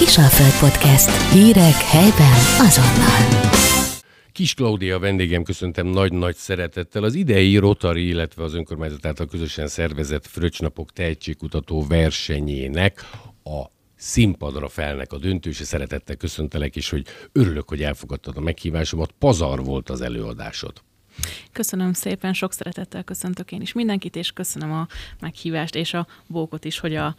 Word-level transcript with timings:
Kisalföld 0.00 0.70
Podcast. 0.70 1.32
Hírek 1.32 1.74
helyben 1.74 2.32
azonnal. 2.58 3.50
Kis 4.32 4.54
Klaudia 4.54 4.98
vendégem 4.98 5.42
köszöntem 5.42 5.86
nagy-nagy 5.86 6.36
szeretettel. 6.36 7.02
Az 7.02 7.14
idei 7.14 7.56
Rotary, 7.56 8.08
illetve 8.08 8.42
az 8.42 8.54
önkormányzat 8.54 9.06
által 9.06 9.26
közösen 9.26 9.66
szervezett 9.66 10.26
Fröccsnapok 10.26 10.92
tehetségkutató 10.92 11.86
versenyének 11.86 13.04
a 13.44 13.62
színpadra 13.96 14.68
felnek 14.68 15.12
a 15.12 15.18
döntőse. 15.18 15.64
Szeretettel 15.64 16.16
köszöntelek 16.16 16.76
is, 16.76 16.90
hogy 16.90 17.06
örülök, 17.32 17.68
hogy 17.68 17.82
elfogadtad 17.82 18.36
a 18.36 18.40
meghívásomat. 18.40 19.10
Pazar 19.18 19.64
volt 19.64 19.90
az 19.90 20.00
előadásod. 20.00 20.82
Köszönöm 21.52 21.92
szépen, 21.92 22.32
sok 22.32 22.52
szeretettel 22.52 23.02
köszöntök 23.02 23.52
én 23.52 23.60
is 23.60 23.72
mindenkit, 23.72 24.16
és 24.16 24.32
köszönöm 24.32 24.72
a 24.72 24.86
meghívást 25.20 25.74
és 25.74 25.94
a 25.94 26.06
bókot 26.26 26.64
is, 26.64 26.78
hogy 26.78 26.96
a 26.96 27.14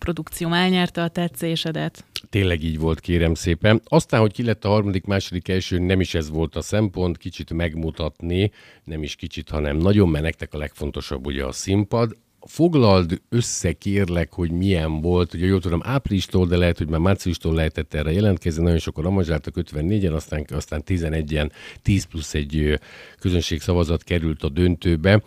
produkcióm 0.00 0.52
elnyerte 0.52 1.02
a 1.02 1.08
tetszésedet. 1.08 2.04
Tényleg 2.30 2.62
így 2.62 2.78
volt, 2.78 3.00
kérem 3.00 3.34
szépen. 3.34 3.80
Aztán, 3.84 4.20
hogy 4.20 4.32
ki 4.32 4.42
lett 4.42 4.64
a 4.64 4.68
harmadik, 4.68 5.04
második, 5.04 5.48
első, 5.48 5.78
nem 5.78 6.00
is 6.00 6.14
ez 6.14 6.30
volt 6.30 6.56
a 6.56 6.62
szempont, 6.62 7.16
kicsit 7.16 7.52
megmutatni, 7.52 8.52
nem 8.84 9.02
is 9.02 9.16
kicsit, 9.16 9.48
hanem 9.48 9.76
nagyon, 9.76 10.08
mert 10.08 10.24
nektek 10.24 10.54
a 10.54 10.58
legfontosabb 10.58 11.26
ugye 11.26 11.44
a 11.44 11.52
színpad 11.52 12.16
foglald 12.46 13.20
össze 13.28 13.72
kérlek, 13.72 14.32
hogy 14.32 14.50
milyen 14.50 15.00
volt. 15.00 15.34
Ugye 15.34 15.46
jól 15.46 15.60
tudom, 15.60 15.80
áprilistól, 15.84 16.46
de 16.46 16.56
lehet, 16.56 16.78
hogy 16.78 16.88
már 16.88 17.00
márciustól 17.00 17.54
lehetett 17.54 17.94
erre 17.94 18.12
jelentkezni. 18.12 18.62
Nagyon 18.62 18.78
sokan 18.78 19.04
amazsáltak 19.04 19.54
54-en, 19.56 20.14
aztán, 20.14 20.44
aztán 20.48 20.82
11-en, 20.86 21.50
10 21.82 22.04
plusz 22.04 22.34
egy 22.34 22.80
közönségszavazat 23.18 24.04
került 24.04 24.42
a 24.42 24.48
döntőbe. 24.48 25.22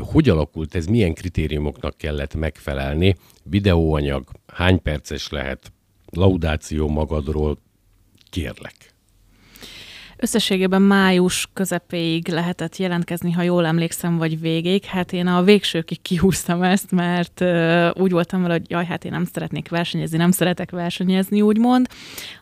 Hogy 0.00 0.28
alakult 0.28 0.74
ez? 0.74 0.86
Milyen 0.86 1.14
kritériumoknak 1.14 1.96
kellett 1.96 2.34
megfelelni? 2.34 3.16
Videóanyag, 3.42 4.30
hány 4.46 4.82
perces 4.82 5.28
lehet? 5.28 5.72
Laudáció 6.10 6.88
magadról? 6.88 7.58
Kérlek. 8.30 8.93
Összességében 10.24 10.82
május 10.82 11.48
közepéig 11.52 12.28
lehetett 12.28 12.76
jelentkezni, 12.76 13.32
ha 13.32 13.42
jól 13.42 13.66
emlékszem, 13.66 14.16
vagy 14.16 14.40
végig. 14.40 14.84
Hát 14.84 15.12
én 15.12 15.26
a 15.26 15.42
végsőkig 15.42 16.02
kihúztam 16.02 16.62
ezt, 16.62 16.90
mert 16.90 17.40
uh, 17.40 17.90
úgy 17.94 18.10
voltam 18.10 18.42
vele, 18.42 18.52
hogy 18.52 18.70
jaj, 18.70 18.84
hát 18.84 19.04
én 19.04 19.10
nem 19.10 19.24
szeretnék 19.24 19.68
versenyezni, 19.68 20.16
nem 20.16 20.30
szeretek 20.30 20.70
versenyezni, 20.70 21.40
úgymond. 21.40 21.88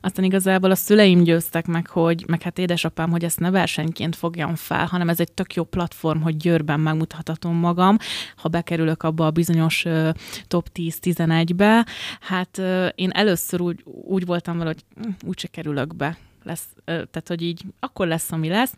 Aztán 0.01 0.25
igazából 0.25 0.71
a 0.71 0.75
szüleim 0.75 1.23
győztek 1.23 1.67
meg, 1.67 1.87
hogy, 1.87 2.25
meg 2.27 2.43
hát 2.43 2.59
édesapám, 2.59 3.11
hogy 3.11 3.25
ezt 3.25 3.41
ne 3.41 3.51
versenyként 3.51 4.17
fogjam 4.17 4.55
fel, 4.55 4.87
hanem 4.87 5.09
ez 5.09 5.21
egy 5.21 5.33
tök 5.33 5.55
jó 5.55 5.65
platform, 5.65 6.21
hogy 6.21 6.37
Győrben 6.37 6.81
megmutathatom 6.81 7.57
magam, 7.57 7.97
ha 8.37 8.49
bekerülök 8.49 9.03
abba 9.03 9.27
a 9.27 9.31
bizonyos 9.31 9.85
uh, 9.85 10.09
top 10.49 10.69
10-11-be. 10.75 11.87
Hát 12.21 12.59
uh, 12.59 12.89
én 12.95 13.11
először 13.11 13.61
úgy, 13.61 13.83
úgy 13.85 14.27
voltam 14.27 14.59
vele, 14.59 14.71
hogy 14.75 15.05
hm, 15.05 15.29
úgyse 15.29 15.49
kerülök 15.49 15.97
be 15.97 16.17
lesz, 16.45 16.67
tehát 16.85 17.25
hogy 17.29 17.43
így 17.43 17.63
akkor 17.81 18.07
lesz, 18.07 18.33
ami 18.33 18.49
lesz. 18.49 18.75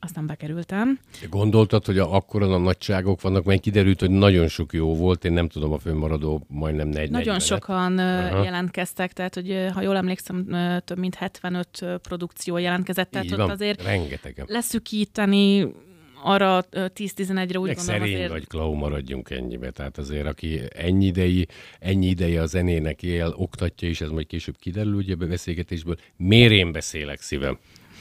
Aztán 0.00 0.26
bekerültem. 0.26 0.98
Gondoltad, 1.30 1.84
hogy 1.84 1.98
akkor 1.98 2.42
a 2.42 2.58
nagyságok 2.58 3.20
vannak, 3.20 3.44
mert 3.44 3.60
kiderült, 3.60 4.00
hogy 4.00 4.10
nagyon 4.10 4.48
sok 4.48 4.72
jó 4.72 4.94
volt, 4.94 5.24
én 5.24 5.32
nem 5.32 5.48
tudom 5.48 5.72
a 5.72 5.78
fönnmaradó 5.78 6.46
majdnem 6.48 6.88
4 6.88 7.10
Nagyon 7.10 7.38
sokan 7.38 7.98
Aha. 7.98 8.42
jelentkeztek, 8.42 9.12
tehát 9.12 9.34
hogy 9.34 9.66
ha 9.72 9.80
jól 9.80 9.96
emlékszem, 9.96 10.46
több 10.84 10.98
mint 10.98 11.14
75 11.14 11.84
produkció 12.02 12.56
jelentkezett, 12.56 13.10
tehát 13.10 13.26
Így 13.26 13.32
ott 13.32 13.50
azért 13.50 13.82
rengetegen. 13.82 14.46
leszűkíteni 14.48 15.72
arra 16.26 16.64
10-11-re 16.72 17.58
úgy 17.58 17.66
Meg 17.66 17.76
gondolom 17.76 18.00
szerény 18.00 18.14
azért... 18.14 18.30
vagy, 18.30 18.46
Klau, 18.46 18.74
maradjunk 18.74 19.30
ennyibe. 19.30 19.70
Tehát 19.70 19.98
azért, 19.98 20.26
aki 20.26 20.60
ennyi 20.68 21.06
idei, 21.06 21.46
ennyi 21.78 22.06
ideje 22.06 22.42
a 22.42 22.46
zenének 22.46 23.02
él, 23.02 23.34
oktatja 23.36 23.88
is, 23.88 24.00
ez 24.00 24.08
majd 24.10 24.26
később 24.26 24.56
kiderül 24.58 24.94
ugye 24.94 25.14
a 25.18 25.26
beszélgetésből. 25.26 25.96
Miért 26.16 26.52
én 26.52 26.72
beszélek 26.72 27.20
szívem? 27.20 27.58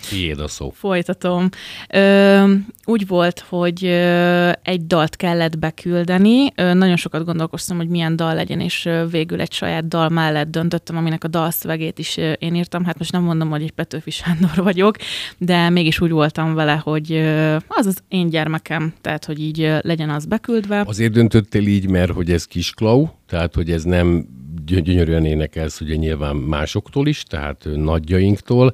Tiéd 0.10 0.40
a 0.40 0.48
szó. 0.48 0.70
Folytatom. 0.70 1.50
Ö, 1.90 2.54
úgy 2.86 3.08
volt, 3.08 3.40
hogy 3.50 3.86
ö, 3.86 4.52
egy 4.64 4.88
dalt 4.88 5.16
kellett 5.16 5.60
beküldeni. 5.60 6.52
Ö, 6.56 6.74
nagyon 6.74 6.96
sokat 6.96 7.26
gondolkoztam, 7.26 7.78
hogy 7.78 7.88
milyen 7.88 8.16
dal 8.16 8.34
legyen, 8.34 8.60
és 8.60 8.86
ö, 8.86 9.06
végül 9.08 9.42
egy 9.42 9.52
saját 9.52 9.88
dal 9.88 10.10
mellett 10.10 10.48
döntöttem, 10.48 10.98
aminek 10.98 11.24
a 11.24 11.28
dalszövegét 11.28 12.00
is 12.00 12.18
ö, 12.18 12.32
én 12.32 12.56
írtam. 12.56 12.86
Hát 12.86 12.98
most 12.98 13.12
nem 13.12 13.24
mondom, 13.24 13.50
hogy 13.50 13.62
egy 13.62 13.72
Petőfi 13.72 14.12
Sándor 14.12 14.64
vagyok, 14.64 14.96
de 15.38 15.70
mégis 15.70 16.02
úgy 16.02 16.12
voltam 16.12 16.54
vele, 16.54 16.82
hogy 16.84 17.12
ö, 17.12 17.56
az 17.68 17.86
az 17.86 18.04
én 18.08 18.30
gyermekem, 18.30 18.94
tehát 19.02 19.26
hogy 19.26 19.40
így 19.40 19.62
ö, 19.62 19.78
legyen 19.82 20.10
az 20.10 20.26
beküldve. 20.26 20.84
Azért 20.86 21.14
döntöttél 21.14 21.68
így, 21.68 21.90
mert 21.90 22.12
hogy 22.12 22.32
ez 22.32 22.46
kis 22.46 22.72
Klau, 22.72 23.08
tehát 23.28 23.56
hogy 23.56 23.72
ez 23.72 23.84
nem 23.84 24.28
gyönyörűen 24.66 25.26
énekelsz 25.26 25.82
ugye 25.82 25.96
nyilván 25.96 26.36
másoktól 26.36 27.08
is, 27.08 27.24
tehát 27.24 27.68
nagyjainktól, 27.76 28.74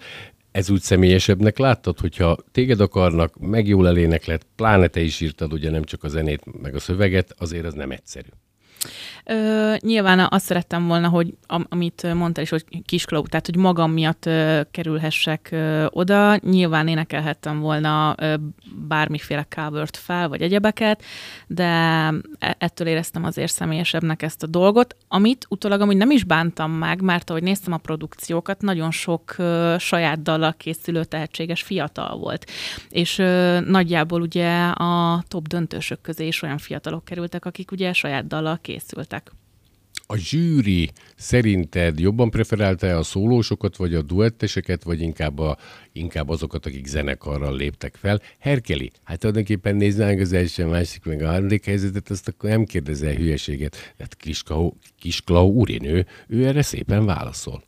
ez 0.51 0.69
úgy 0.69 0.81
személyesebbnek 0.81 1.57
láttad, 1.57 2.00
hogyha 2.00 2.38
téged 2.51 2.79
akarnak, 2.79 3.39
meg 3.39 3.67
jól 3.67 3.88
eléneklet, 3.88 4.45
pláne 4.56 4.88
te 4.88 5.01
is 5.01 5.22
írtad 5.22 5.53
ugye 5.53 5.69
nem 5.69 5.84
csak 5.84 6.03
a 6.03 6.07
zenét, 6.07 6.62
meg 6.62 6.75
a 6.75 6.79
szöveget, 6.79 7.35
azért 7.38 7.66
az 7.66 7.73
nem 7.73 7.91
egyszerű. 7.91 8.29
Ö, 9.25 9.74
nyilván 9.80 10.28
azt 10.30 10.46
szerettem 10.46 10.88
volna, 10.88 11.09
hogy 11.09 11.34
am, 11.47 11.66
amit 11.69 12.14
mondtál 12.14 12.44
is, 12.44 12.50
hogy 12.50 12.66
kisklau, 12.86 13.24
tehát 13.24 13.46
hogy 13.46 13.56
magam 13.56 13.92
miatt 13.92 14.25
ö, 14.25 14.62
kerülhessek 14.72 15.50
ö, 15.52 15.86
oda. 15.90 16.36
Nyilván 16.36 16.88
énekelhettem 16.88 17.59
volna 17.59 18.16
ö, 18.18 18.34
bármiféle 18.88 19.47
covert 19.56 19.97
fel, 19.97 20.30
vagy 20.30 20.42
egyebeket, 20.42 21.03
de 21.47 21.64
e, 21.64 22.56
ettől 22.58 22.88
éreztem 22.88 23.24
azért 23.24 23.52
személyesebbnek 23.52 24.22
ezt 24.22 24.44
a 24.44 24.47
dolgot, 24.47 24.96
amit 25.08 25.46
utólag 25.50 25.81
amúgy 25.81 25.98
nem 25.98 26.12
is 26.12 26.24
bántam 26.24 26.72
meg, 26.72 27.02
mert 27.02 27.30
ahogy 27.30 27.44
néztem 27.44 27.74
a 27.74 27.78
produkciókat, 27.78 28.62
nagyon 28.62 28.92
sok 28.92 29.36
ö, 29.38 29.75
saját 29.80 30.22
dallal 30.22 30.53
készülő 30.58 31.03
tehetséges 31.03 31.62
fiatal 31.62 32.18
volt. 32.18 32.52
És 32.90 33.18
ö, 33.18 33.59
nagyjából 33.59 34.22
ugye 34.22 34.68
a 34.68 35.24
top 35.28 35.48
döntősök 35.48 36.02
közé 36.02 36.28
is 36.28 36.42
olyan 36.42 36.58
fiatalok 36.58 37.06
kerültek, 37.06 37.46
akik 37.46 37.72
ugye 37.72 37.94
saját 37.94 38.28
dallal. 38.28 38.59
A 40.11 40.17
zsűri 40.17 40.91
szerinted 41.15 41.99
jobban 41.99 42.29
preferálta 42.29 42.97
a 42.97 43.03
szólósokat, 43.03 43.75
vagy 43.75 43.93
a 43.93 44.01
duetteseket, 44.01 44.83
vagy 44.83 45.01
inkább, 45.01 45.39
a, 45.39 45.57
inkább 45.91 46.29
azokat, 46.29 46.65
akik 46.65 46.85
zenekarral 46.85 47.55
léptek 47.55 47.95
fel? 47.95 48.21
Herkeli, 48.39 48.91
hát 49.03 49.19
tulajdonképpen 49.19 49.75
néznánk 49.75 50.19
az 50.19 50.33
első, 50.33 50.65
másik, 50.65 51.05
meg 51.05 51.21
a 51.21 51.29
harmadik 51.29 51.65
helyzetet, 51.65 52.09
azt 52.09 52.27
akkor 52.27 52.49
nem 52.49 52.63
kérdezel 52.63 53.13
hülyeséget. 53.13 53.93
Hát 53.99 54.15
Kisklau, 54.15 54.71
Kisklau 54.99 55.51
úrinő, 55.51 56.05
ő 56.27 56.45
erre 56.45 56.61
szépen 56.61 57.05
válaszol. 57.05 57.63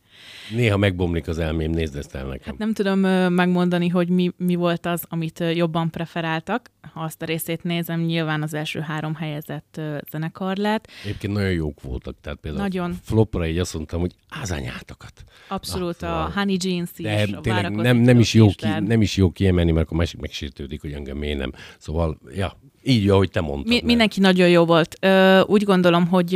Néha 0.50 0.76
megbomlik 0.76 1.28
az 1.28 1.38
elmém, 1.38 1.70
nézd 1.70 1.96
ezt 1.96 2.14
el 2.14 2.26
nekem. 2.26 2.44
Hát 2.44 2.58
nem 2.58 2.72
tudom 2.72 2.98
megmondani, 3.32 3.88
hogy 3.88 4.08
mi, 4.08 4.30
mi 4.36 4.54
volt 4.54 4.86
az, 4.86 5.04
amit 5.08 5.44
jobban 5.54 5.90
preferáltak. 5.90 6.70
Ha 6.92 7.00
azt 7.00 7.22
a 7.22 7.24
részét 7.24 7.62
nézem, 7.62 8.00
nyilván 8.00 8.42
az 8.42 8.54
első 8.54 8.80
három 8.80 9.14
helyezett 9.14 9.80
zenekar 10.10 10.56
lett. 10.56 10.88
Egyébként 11.02 11.32
nagyon 11.32 11.50
jók 11.50 11.82
voltak, 11.82 12.16
tehát 12.20 12.38
például 12.38 12.62
nagyon. 12.62 12.98
flopra 13.02 13.46
így 13.46 13.58
azt 13.58 13.74
mondtam, 13.74 14.00
hogy 14.00 14.12
ázányátokat. 14.28 15.24
Abszolút, 15.48 16.00
Na, 16.00 16.24
a 16.24 16.30
Honey 16.34 16.56
Jeans 16.60 16.90
is, 16.96 17.04
de 17.04 17.36
a 17.36 17.40
tényleg 17.40 17.74
nem, 17.74 17.96
nem, 17.96 18.18
is 18.18 18.34
jó 18.34 18.48
ki, 18.48 18.66
nem 18.80 19.02
is 19.02 19.16
jó 19.16 19.30
kiemelni, 19.30 19.70
mert 19.72 19.86
akkor 19.86 19.98
másik 19.98 20.20
megsértődik, 20.20 20.80
hogy 20.80 20.92
engem 20.92 21.16
miért 21.16 21.38
nem. 21.38 21.52
Szóval, 21.78 22.18
ja, 22.34 22.58
így, 22.86 23.08
ahogy 23.08 23.30
te 23.30 23.40
mondtad. 23.40 23.66
Mi, 23.66 23.80
mindenki 23.84 24.20
nagyon 24.20 24.48
jó 24.48 24.64
volt. 24.64 25.06
Úgy 25.46 25.62
gondolom, 25.64 26.06
hogy 26.06 26.32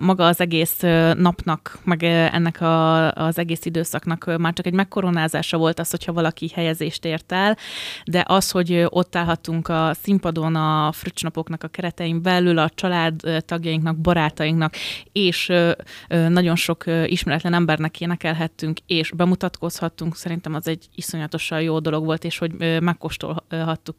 maga 0.00 0.26
az 0.26 0.40
egész 0.40 0.80
napnak, 1.14 1.78
meg 1.84 2.02
ennek 2.02 2.60
a, 2.60 3.12
az 3.12 3.38
egész 3.38 3.64
időszaknak 3.64 4.38
már 4.38 4.52
csak 4.52 4.66
egy 4.66 4.72
megkoronázása 4.72 5.56
volt 5.56 5.78
az, 5.78 5.90
hogyha 5.90 6.12
valaki 6.12 6.50
helyezést 6.54 7.04
ért 7.04 7.32
el, 7.32 7.56
de 8.04 8.24
az, 8.26 8.50
hogy 8.50 8.86
ott 8.88 9.16
állhattunk 9.16 9.68
a 9.68 9.90
színpadon 10.02 10.54
a 10.54 10.92
fröccsnapoknak 10.92 11.62
a 11.62 11.68
keretein 11.68 12.22
belül, 12.22 12.58
a 12.58 12.70
család 12.74 13.20
tagjainknak, 13.46 13.96
barátainknak, 13.96 14.74
és 15.12 15.52
nagyon 16.08 16.56
sok 16.56 16.84
ismeretlen 17.06 17.54
embernek 17.54 18.00
énekelhettünk, 18.00 18.78
és 18.86 19.10
bemutatkozhattunk, 19.16 20.16
szerintem 20.16 20.54
az 20.54 20.68
egy 20.68 20.86
iszonyatosan 20.94 21.60
jó 21.60 21.78
dolog 21.78 22.04
volt, 22.04 22.24
és 22.24 22.38
hogy 22.38 22.80
megkóstolhattuk 22.80 23.98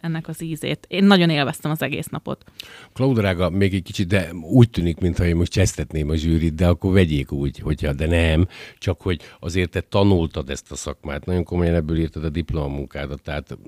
ennek 0.00 0.28
az 0.28 0.42
ízét. 0.42 0.86
Én 0.88 1.04
nagyon 1.04 1.27
nagyon 1.28 1.42
élveztem 1.42 1.70
az 1.70 1.82
egész 1.82 2.06
napot. 2.06 2.44
Klaudarága, 2.92 3.50
még 3.50 3.74
egy 3.74 3.82
kicsit, 3.82 4.06
de 4.06 4.32
úgy 4.32 4.70
tűnik, 4.70 4.98
mintha 4.98 5.24
én 5.24 5.36
most 5.36 5.52
csesztetném 5.52 6.08
a 6.10 6.16
zsűrit, 6.16 6.54
de 6.54 6.66
akkor 6.66 6.92
vegyék 6.92 7.32
úgy, 7.32 7.58
hogyha, 7.58 7.92
de 7.92 8.06
nem, 8.06 8.48
csak 8.78 9.00
hogy 9.00 9.20
azért 9.40 9.70
te 9.70 9.80
tanultad 9.80 10.50
ezt 10.50 10.72
a 10.72 10.76
szakmát, 10.76 11.24
nagyon 11.24 11.44
komolyan 11.44 11.74
ebből 11.74 11.98
írtad 11.98 12.24
a 12.24 12.28
diplomamunkádat, 12.28 13.22
tehát 13.22 13.58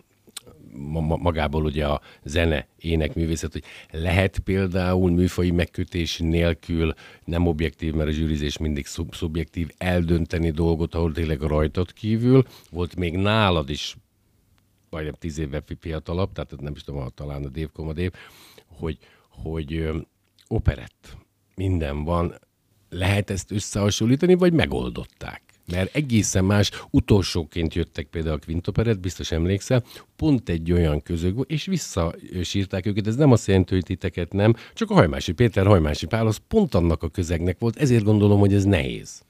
magából 1.18 1.64
ugye 1.64 1.86
a 1.86 2.00
zene, 2.24 2.66
ének, 2.78 3.14
művészet, 3.14 3.52
hogy 3.52 3.64
lehet 3.90 4.38
például 4.38 5.10
műfai 5.10 5.50
megkötés 5.50 6.18
nélkül 6.18 6.94
nem 7.24 7.46
objektív, 7.46 7.94
mert 7.94 8.08
a 8.08 8.12
zsűrizés 8.12 8.58
mindig 8.58 8.86
szub- 8.86 9.14
szubjektív, 9.14 9.68
eldönteni 9.78 10.50
dolgot, 10.50 10.94
ahol 10.94 11.12
tényleg 11.12 11.40
rajtad 11.40 11.92
kívül. 11.92 12.44
Volt 12.70 12.96
még 12.96 13.16
nálad 13.16 13.70
is 13.70 13.96
majdnem 14.90 15.14
tíz 15.18 15.38
évvel 15.38 15.62
fiatalabb, 15.80 16.32
tehát 16.32 16.60
nem 16.60 16.72
is 16.76 16.82
tudom, 16.82 17.08
talán 17.14 17.44
a 17.44 17.48
Dave 17.48 17.70
Komadév, 17.72 18.12
hogy, 18.66 18.98
hogy 19.28 19.90
operett, 20.48 21.16
minden 21.54 22.04
van, 22.04 22.34
lehet 22.90 23.30
ezt 23.30 23.50
összehasonlítani, 23.50 24.34
vagy 24.34 24.52
megoldották? 24.52 25.42
Mert 25.70 25.94
egészen 25.94 26.44
más, 26.44 26.70
utolsóként 26.90 27.74
jöttek 27.74 28.06
például 28.06 28.34
a 28.34 28.44
Quintoperet, 28.44 29.00
biztos 29.00 29.30
emlékszel, 29.30 29.84
pont 30.16 30.48
egy 30.48 30.72
olyan 30.72 31.02
közög 31.02 31.34
volt, 31.34 31.50
és 31.50 31.66
visszasírták 31.66 32.86
őket. 32.86 33.06
Ez 33.06 33.16
nem 33.16 33.32
azt 33.32 33.46
jelenti, 33.46 33.74
hogy 33.74 33.84
titeket 33.84 34.32
nem, 34.32 34.54
csak 34.74 34.90
a 34.90 34.94
Hajmási 34.94 35.32
Péter, 35.32 35.66
Hajmási 35.66 36.06
Pál, 36.06 36.26
az 36.26 36.40
pont 36.48 36.74
annak 36.74 37.02
a 37.02 37.08
közegnek 37.08 37.58
volt, 37.58 37.76
ezért 37.76 38.04
gondolom, 38.04 38.38
hogy 38.38 38.54
ez 38.54 38.64
nehéz. 38.64 39.22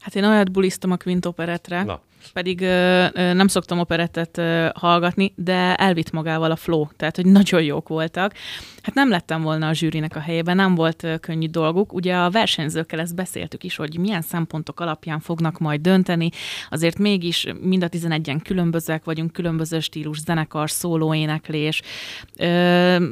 Hát 0.00 0.14
én 0.14 0.24
olyat 0.24 0.52
bulisztam 0.52 0.90
a 0.90 0.96
Quint 0.96 1.26
operetre, 1.26 1.82
Na. 1.82 2.00
pedig 2.32 2.60
ö, 2.60 3.06
ö, 3.12 3.32
nem 3.32 3.48
szoktam 3.48 3.78
operettet 3.78 4.38
ö, 4.38 4.68
hallgatni, 4.74 5.32
de 5.36 5.74
elvitt 5.74 6.10
magával 6.10 6.50
a 6.50 6.56
flow, 6.56 6.86
tehát 6.96 7.16
hogy 7.16 7.26
nagyon 7.26 7.62
jók 7.62 7.88
voltak. 7.88 8.34
Hát 8.82 8.94
nem 8.94 9.08
lettem 9.08 9.42
volna 9.42 9.68
a 9.68 9.72
zsűrinek 9.72 10.16
a 10.16 10.20
helyében, 10.20 10.56
nem 10.56 10.74
volt 10.74 11.02
ö, 11.02 11.16
könnyű 11.18 11.46
dolguk. 11.46 11.92
Ugye 11.92 12.14
a 12.14 12.30
versenyzőkkel 12.30 13.00
ezt 13.00 13.14
beszéltük 13.14 13.64
is, 13.64 13.76
hogy 13.76 13.98
milyen 13.98 14.22
szempontok 14.22 14.80
alapján 14.80 15.20
fognak 15.20 15.58
majd 15.58 15.80
dönteni. 15.80 16.30
Azért 16.70 16.98
mégis 16.98 17.46
mind 17.60 17.82
a 17.82 17.88
11-en 17.88 18.40
különbözőek 18.44 19.04
vagyunk, 19.04 19.32
különböző 19.32 19.80
stílus, 19.80 20.20
zenekar, 20.20 20.70
szóló, 20.70 21.14
éneklés. 21.14 21.82
Ö, 22.36 23.06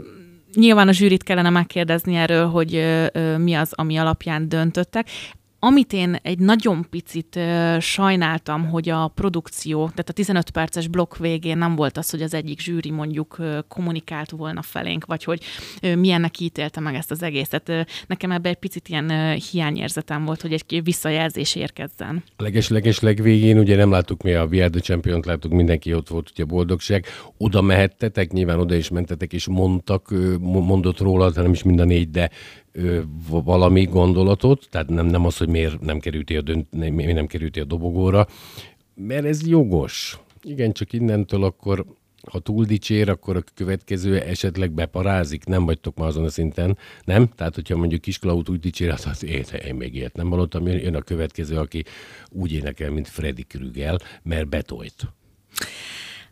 Nyilván 0.55 0.88
a 0.88 0.93
zsűrit 0.93 1.23
kellene 1.23 1.50
megkérdezni 1.50 2.15
erről, 2.15 2.47
hogy 2.47 2.75
ö, 2.75 3.06
ö, 3.12 3.37
mi 3.37 3.55
az, 3.55 3.73
ami 3.73 3.97
alapján 3.97 4.49
döntöttek. 4.49 5.09
Amit 5.58 5.93
én 5.93 6.19
egy 6.23 6.38
nagyon 6.38 6.87
picit 6.91 7.37
uh, 7.37 7.79
sajnáltam, 7.79 8.69
hogy 8.69 8.88
a 8.88 9.08
produkció, 9.08 9.79
tehát 9.88 10.08
a 10.08 10.12
15 10.12 10.50
perces 10.50 10.88
blokk 10.88 11.17
végén 11.17 11.58
nem 11.58 11.76
volt 11.76 11.97
az, 11.97 12.11
hogy 12.11 12.23
az 12.23 12.35
egyik 12.35 12.61
zsűri 12.61 12.91
mondjuk 12.91 13.37
uh, 13.38 13.58
kommunikált 13.69 14.31
volna 14.31 14.62
felénk, 14.62 15.05
vagy 15.05 15.25
hogy 15.25 15.44
uh, 15.82 15.94
milyennek 15.94 16.41
ítélte 16.41 16.81
meg 16.81 16.94
ezt 16.94 17.11
az 17.11 17.23
egészet. 17.23 17.69
Uh, 17.69 17.81
nekem 18.06 18.31
ebben 18.31 18.53
egy 18.53 18.58
picit 18.58 18.88
ilyen 18.88 19.11
uh, 19.11 19.32
hiányérzetem 19.32 20.25
volt, 20.25 20.41
hogy 20.41 20.53
egy 20.53 20.81
visszajelzés 20.85 21.55
érkezzen. 21.55 22.23
A 22.37 22.43
leges-leges 22.43 23.00
legvégén 23.00 23.59
ugye 23.59 23.76
nem 23.76 23.91
láttuk 23.91 24.23
mi 24.23 24.32
a 24.32 24.47
VR 24.47 24.70
the 24.70 24.81
champion 24.81 25.23
láttuk, 25.25 25.52
mindenki 25.52 25.94
ott 25.94 26.09
volt, 26.09 26.31
ugye 26.31 26.44
boldogság. 26.44 27.06
Oda 27.37 27.61
mehettetek, 27.61 28.32
nyilván 28.32 28.59
oda 28.59 28.75
is 28.75 28.88
mentetek, 28.88 29.32
és 29.32 29.47
mondtak, 29.47 30.14
mondott 30.41 30.99
róla, 30.99 31.31
nem 31.35 31.52
is 31.52 31.62
mind 31.62 31.81
a 31.81 31.85
négy, 31.85 32.11
de 32.11 32.31
valami 33.28 33.84
gondolatot, 33.84 34.67
tehát 34.70 34.88
nem, 34.88 35.06
nem 35.06 35.25
az, 35.25 35.37
hogy 35.37 35.49
miért 35.49 35.81
nem 35.81 35.99
kerülti 35.99 36.37
a, 36.37 36.40
dönt, 36.40 36.70
miért 36.70 37.14
nem 37.14 37.26
kerülti 37.26 37.61
a 37.61 37.64
dobogóra, 37.64 38.26
mert 38.94 39.25
ez 39.25 39.46
jogos. 39.46 40.20
Igen, 40.43 40.73
csak 40.73 40.93
innentől 40.93 41.44
akkor 41.44 41.84
ha 42.31 42.38
túl 42.38 42.64
dicsér, 42.64 43.08
akkor 43.08 43.37
a 43.37 43.43
következő 43.55 44.20
esetleg 44.20 44.73
beparázik, 44.73 45.44
nem 45.44 45.64
vagytok 45.64 45.96
már 45.96 46.08
azon 46.08 46.25
a 46.25 46.28
szinten, 46.28 46.78
nem? 47.05 47.28
Tehát, 47.37 47.55
hogyha 47.55 47.76
mondjuk 47.76 48.00
Kisklaut 48.00 48.49
úgy 48.49 48.61
dicsér, 48.61 48.90
hát 48.90 49.05
az 49.05 49.25
én, 49.25 49.44
én 49.67 49.75
még 49.75 49.94
ilyet 49.94 50.17
nem 50.17 50.31
hallottam, 50.31 50.67
jön 50.67 50.94
a 50.94 51.02
következő, 51.02 51.56
aki 51.56 51.84
úgy 52.31 52.52
énekel, 52.52 52.90
mint 52.90 53.08
Freddy 53.08 53.43
Krügel, 53.43 53.99
mert 54.23 54.49
betolt. 54.49 55.06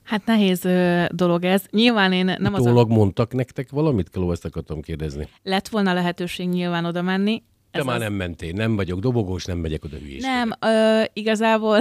Hát 0.04 0.26
nehéz 0.26 0.64
ö, 0.64 1.04
dolog 1.10 1.44
ez. 1.44 1.64
Nyilván 1.70 2.12
én 2.12 2.34
nem 2.38 2.54
az 2.54 2.66
a... 2.66 2.84
mondtak 2.84 3.32
nektek 3.32 3.70
valamit? 3.70 4.10
Kaló, 4.10 4.32
ezt 4.32 4.44
akartam 4.44 4.80
kérdezni. 4.80 5.28
Lett 5.42 5.68
volna 5.68 5.92
lehetőség 5.92 6.48
nyilván 6.48 6.84
oda 6.84 7.02
menni. 7.02 7.42
De 7.70 7.78
ez 7.78 7.84
már 7.84 7.96
az... 7.96 8.02
nem 8.02 8.12
mentél, 8.12 8.52
nem 8.52 8.76
vagyok 8.76 9.00
dobogós, 9.00 9.44
nem 9.44 9.58
megyek 9.58 9.84
oda 9.84 9.96
hülyéskedni. 9.96 10.36
Nem, 10.36 10.52
ö, 10.60 11.02
igazából 11.12 11.80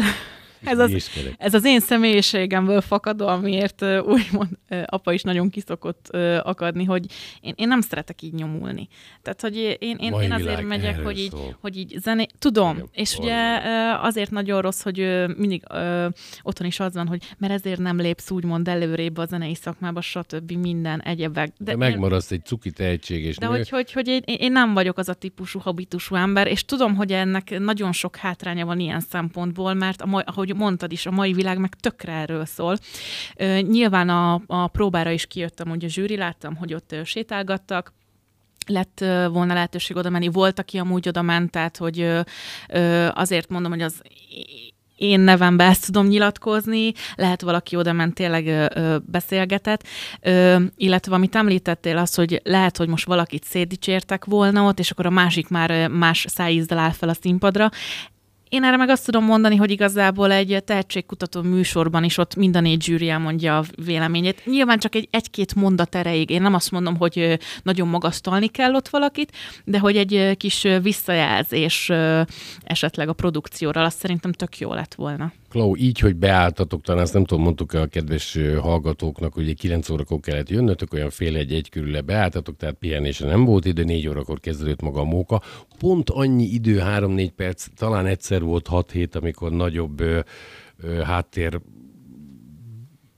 ez 0.64 0.80
az, 0.80 1.10
ez 1.38 1.54
az 1.54 1.66
én 1.66 1.80
személyiségemből 1.80 2.82
fakadó, 2.82 3.28
amiért 3.28 3.86
úgymond 4.06 4.50
apa 4.86 5.14
is 5.14 5.22
nagyon 5.22 5.50
kiszokott 5.50 6.08
akadni, 6.44 6.84
hogy 6.84 7.06
én, 7.42 7.54
én 7.56 7.68
nem 7.68 7.82
szeretek 7.82 8.22
így 8.22 8.34
nyomulni. 8.34 8.88
Tehát, 9.22 9.42
hogy 9.42 9.56
én, 9.80 9.98
én, 10.00 10.14
én 10.22 10.32
azért 10.32 10.62
megyek, 10.62 11.04
hogy 11.04 11.20
így, 11.20 11.34
hogy 11.62 11.78
így 11.78 11.96
zené... 12.02 12.26
Tudom, 12.40 12.76
Igen, 12.76 12.90
és 12.92 13.18
ugye 13.18 13.60
azért 14.02 14.32
nagyon 14.32 14.62
rossz, 14.62 14.82
hogy 14.82 15.26
mindig 15.38 15.64
ö, 15.70 16.08
otthon 16.42 16.68
is 16.68 16.80
az 16.80 16.94
van, 16.94 17.08
hogy 17.08 17.24
mert 17.38 17.54
ezért 17.54 17.80
nem 17.80 17.98
lépsz 17.98 18.32
úgymond 18.32 18.68
előrébb 18.68 19.18
a 19.18 19.26
zenei 19.26 19.56
szakmába, 19.56 20.02
stb. 20.02 20.52
minden 20.52 21.02
egyebek. 21.02 21.54
De, 21.58 21.72
de 21.72 21.78
megmaradsz 21.78 22.32
egy 22.32 22.46
cuki 22.46 22.72
tehetség 22.72 23.24
és 23.24 23.38
De 23.38 23.48
nő. 23.48 23.56
hogy, 23.56 23.70
hogy, 23.70 23.92
hogy 23.92 24.08
én, 24.08 24.22
én 24.26 24.52
nem 24.52 24.74
vagyok 24.74 24.98
az 24.98 25.10
a 25.10 25.14
típusú 25.14 25.60
habitusú 25.60 26.16
ember, 26.16 26.48
és 26.48 26.66
tudom, 26.66 26.96
hogy 26.96 27.12
ennek 27.12 27.60
nagyon 27.60 27.92
sok 27.92 28.16
hátránya 28.16 28.66
van 28.66 28.80
ilyen 28.80 29.00
szempontból, 29.00 29.74
mert 29.74 30.02
ahogy 30.02 30.53
mondtad 30.54 30.92
is, 30.92 31.06
a 31.06 31.12
mai 31.12 31.34
világ 31.34 31.58
meg 31.58 31.76
tökre 31.76 32.12
erről 32.12 32.46
szól. 32.46 32.78
Nyilván 33.62 34.10
a, 34.10 34.42
a 34.48 34.68
próbára 34.68 35.12
is 35.12 35.26
kijöttem, 35.26 35.68
hogy 35.68 35.86
a 35.86 35.88
zsűri, 35.88 36.18
láttam, 36.18 36.56
hogy 36.56 36.74
ott 36.74 36.96
sétálgattak, 37.04 37.94
lett 38.68 39.00
volna 39.32 39.54
lehetőség 39.54 39.96
oda 39.96 40.10
menni. 40.10 40.28
Volt, 40.28 40.60
aki 40.60 40.78
amúgy 40.78 41.08
oda 41.08 41.22
ment, 41.22 41.52
tehát 41.52 41.78
hogy 41.78 42.10
azért 43.14 43.50
mondom, 43.50 43.72
hogy 43.72 43.82
az 43.82 44.02
én 44.96 45.20
nevembe 45.20 45.64
ezt 45.64 45.86
tudom 45.86 46.08
nyilatkozni, 46.08 46.92
lehet 47.16 47.42
valaki 47.42 47.76
oda 47.76 47.94
ment 47.94 48.14
tényleg 48.14 48.48
ö, 48.48 48.98
beszélgetett, 49.06 49.88
ö, 50.22 50.64
illetve 50.76 51.16
amit 51.16 51.36
említettél 51.36 51.98
az, 51.98 52.16
hogy 52.16 52.42
lehet, 52.44 52.78
hogy 52.78 52.88
most 52.88 53.06
valakit 53.06 53.44
szétdicsértek 53.44 54.26
volna 54.26 54.64
ott, 54.64 54.80
és 54.80 54.92
akkor 54.92 55.06
a 55.06 55.10
másik 55.10 55.48
már 55.48 55.88
más 55.88 56.26
szájízzel 56.30 56.78
áll 56.78 56.92
fel 56.92 57.10
a 57.10 57.14
színpadra. 57.14 57.70
Én 58.54 58.64
erre 58.64 58.78
meg 58.78 58.90
azt 58.90 59.06
tudom 59.06 59.24
mondani, 59.24 59.56
hogy 59.56 59.72
igazából 59.72 60.32
egy 60.32 60.64
tehetségkutató 60.66 61.42
műsorban 61.42 62.04
is 62.04 62.18
ott 62.18 62.36
minden 62.36 62.62
négy 62.62 62.82
zsűri 62.82 63.10
elmondja 63.10 63.58
a 63.58 63.64
véleményét. 63.86 64.46
Nyilván 64.46 64.80
csak 64.80 64.96
egy, 64.96 65.08
egy-két 65.12 65.56
mondat 65.56 65.96
erejéig. 65.96 66.30
Én 66.30 66.42
nem 66.42 66.54
azt 66.54 66.72
mondom, 66.72 66.98
hogy 66.98 67.40
nagyon 67.64 67.88
magasztalni 67.88 68.48
kell 68.48 68.74
ott 68.74 68.88
valakit, 68.88 69.32
de 69.64 69.80
hogy 69.80 69.98
egy 69.98 70.38
kis 70.38 70.68
visszajelzés 70.82 71.92
esetleg 72.64 73.10
a 73.10 73.14
produkcióra, 73.14 73.82
azt 73.82 74.00
szerintem 74.00 74.32
tök 74.32 74.58
jó 74.58 74.74
lett 74.74 74.94
volna. 74.94 75.32
Klau, 75.54 75.76
így, 75.76 76.00
hogy 76.00 76.16
beálltatok, 76.16 76.82
talán 76.82 77.02
ezt 77.02 77.14
nem 77.14 77.26
tudom, 77.26 77.44
mondtuk 77.44 77.74
a 77.74 77.86
kedves 77.86 78.38
hallgatóknak, 78.60 79.34
hogy 79.34 79.56
9 79.56 79.90
órakor 79.90 80.20
kellett 80.20 80.50
jönnötök, 80.50 80.94
olyan 80.94 81.10
fél 81.10 81.36
egy 81.36 81.54
egy 81.54 81.70
körül 81.70 82.02
beálltatok, 82.02 82.58
tehát 82.58 82.76
pihenésre 82.76 83.28
nem 83.28 83.46
volt 83.46 83.66
idő, 83.66 83.84
4 83.84 84.08
órakor 84.08 84.40
kezdődött 84.40 84.82
maga 84.82 85.00
a 85.00 85.04
móka. 85.04 85.42
Pont 85.80 86.10
annyi 86.10 86.44
idő, 86.44 86.82
3-4 86.84 87.30
perc, 87.36 87.68
talán 87.76 88.06
egyszer 88.06 88.42
volt 88.42 88.68
6 88.68 88.92
hét, 88.92 89.16
amikor 89.16 89.52
nagyobb 89.52 90.00
ö, 90.00 90.20
ö, 90.78 91.02
háttér 91.02 91.62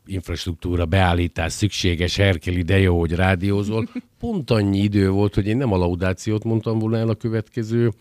infrastruktúra 0.06 0.86
beállítás 0.86 1.54
szükséges, 1.54 2.16
Herkeli, 2.16 2.62
de 2.62 2.80
jó, 2.80 3.00
hogy 3.00 3.12
rádiózol. 3.12 3.88
Pont 4.20 4.52
annyi 4.52 4.80
idő 4.80 5.10
volt, 5.10 5.36
hogy 5.36 5.48
én 5.48 5.58
nem 5.58 5.74
a 5.74 5.78
laudációt 5.78 6.44
mondtam 6.44 6.80
volna 6.80 6.98
el 6.98 7.10
a 7.10 7.16
következő 7.16 7.92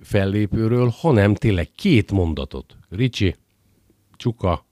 fellépőről, 0.00 0.92
hanem 0.96 1.34
tényleg 1.34 1.70
két 1.74 2.12
mondatot. 2.12 2.76
Ricsi, 2.88 3.34
Csuka, 4.16 4.66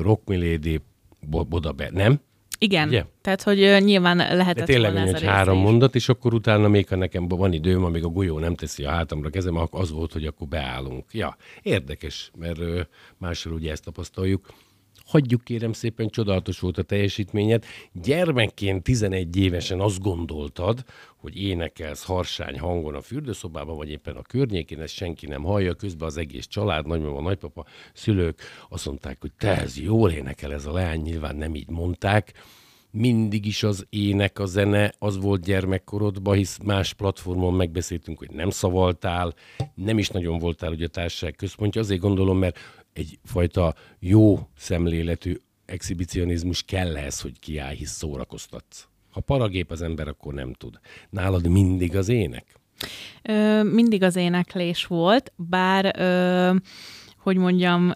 Rockmilédi, 0.00 0.80
Bodabe, 1.28 1.88
nem? 1.92 2.20
Igen, 2.58 2.88
Ugye? 2.88 3.04
tehát 3.20 3.42
hogy 3.42 3.76
nyilván 3.84 4.16
lehetett 4.16 4.66
De 4.66 4.72
tényleg 4.72 4.92
volna 4.92 5.06
ez 5.16 5.22
a 5.22 5.26
három 5.26 5.56
is. 5.56 5.62
mondat, 5.62 5.94
és 5.94 6.08
akkor 6.08 6.34
utána 6.34 6.68
még, 6.68 6.88
ha 6.88 6.96
nekem 6.96 7.28
van 7.28 7.52
időm, 7.52 7.84
amíg 7.84 8.04
a 8.04 8.08
golyó 8.08 8.38
nem 8.38 8.54
teszi 8.54 8.84
a 8.84 8.90
hátamra 8.90 9.30
kezem, 9.30 9.68
az 9.70 9.90
volt, 9.90 10.12
hogy 10.12 10.26
akkor 10.26 10.48
beállunk. 10.48 11.04
Ja, 11.12 11.36
érdekes, 11.62 12.30
mert 12.38 12.60
másról 13.18 13.54
ugye 13.54 13.70
ezt 13.70 13.84
tapasztaljuk. 13.84 14.52
Hagyjuk 15.04 15.44
kérem 15.44 15.72
szépen, 15.72 16.08
csodálatos 16.08 16.60
volt 16.60 16.78
a 16.78 16.82
teljesítményed. 16.82 17.64
Gyermekként 17.92 18.82
11 18.82 19.36
évesen 19.36 19.80
azt 19.80 20.00
gondoltad, 20.00 20.84
hogy 21.16 21.36
énekelsz 21.36 22.04
harsány 22.04 22.58
hangon 22.58 22.94
a 22.94 23.00
fürdőszobában, 23.00 23.76
vagy 23.76 23.90
éppen 23.90 24.16
a 24.16 24.22
környékén, 24.22 24.80
ezt 24.80 24.94
senki 24.94 25.26
nem 25.26 25.42
hallja, 25.42 25.74
közben 25.74 26.08
az 26.08 26.16
egész 26.16 26.46
család, 26.46 26.86
nagymama, 26.86 27.20
nagypapa, 27.20 27.64
szülők 27.92 28.40
azt 28.68 28.86
mondták, 28.86 29.20
hogy 29.20 29.32
te 29.38 29.60
ez 29.60 29.78
jól 29.78 30.10
énekel 30.10 30.52
ez 30.52 30.66
a 30.66 30.72
leány, 30.72 31.00
nyilván 31.00 31.36
nem 31.36 31.54
így 31.54 31.68
mondták, 31.68 32.32
mindig 32.90 33.46
is 33.46 33.62
az 33.62 33.86
ének, 33.90 34.38
a 34.38 34.46
zene 34.46 34.94
az 34.98 35.18
volt 35.18 35.42
gyermekkorodban, 35.44 36.36
hisz 36.36 36.58
más 36.62 36.92
platformon 36.92 37.54
megbeszéltünk, 37.54 38.18
hogy 38.18 38.30
nem 38.30 38.50
szavaltál, 38.50 39.34
nem 39.74 39.98
is 39.98 40.08
nagyon 40.08 40.38
voltál 40.38 40.72
ugye 40.72 40.84
a 40.84 40.88
társaság 40.88 41.34
központja, 41.34 41.80
azért 41.80 42.00
gondolom, 42.00 42.38
mert 42.38 42.58
egyfajta 42.94 43.74
jó 43.98 44.48
szemléletű 44.56 45.36
exhibicionizmus 45.64 46.62
kell 46.62 46.96
ez, 46.96 47.20
hogy 47.20 47.38
kiállj, 47.38 47.76
hisz 47.76 47.90
szórakoztatsz. 47.90 48.88
Ha 49.10 49.20
paragép 49.20 49.70
az 49.70 49.82
ember, 49.82 50.08
akkor 50.08 50.34
nem 50.34 50.52
tud. 50.52 50.80
Nálad 51.10 51.46
mindig 51.46 51.96
az 51.96 52.08
ének? 52.08 52.60
Ö, 53.22 53.62
mindig 53.62 54.02
az 54.02 54.16
éneklés 54.16 54.86
volt, 54.86 55.32
bár 55.36 55.94
ö, 55.98 56.54
hogy 57.24 57.36
mondjam, 57.36 57.92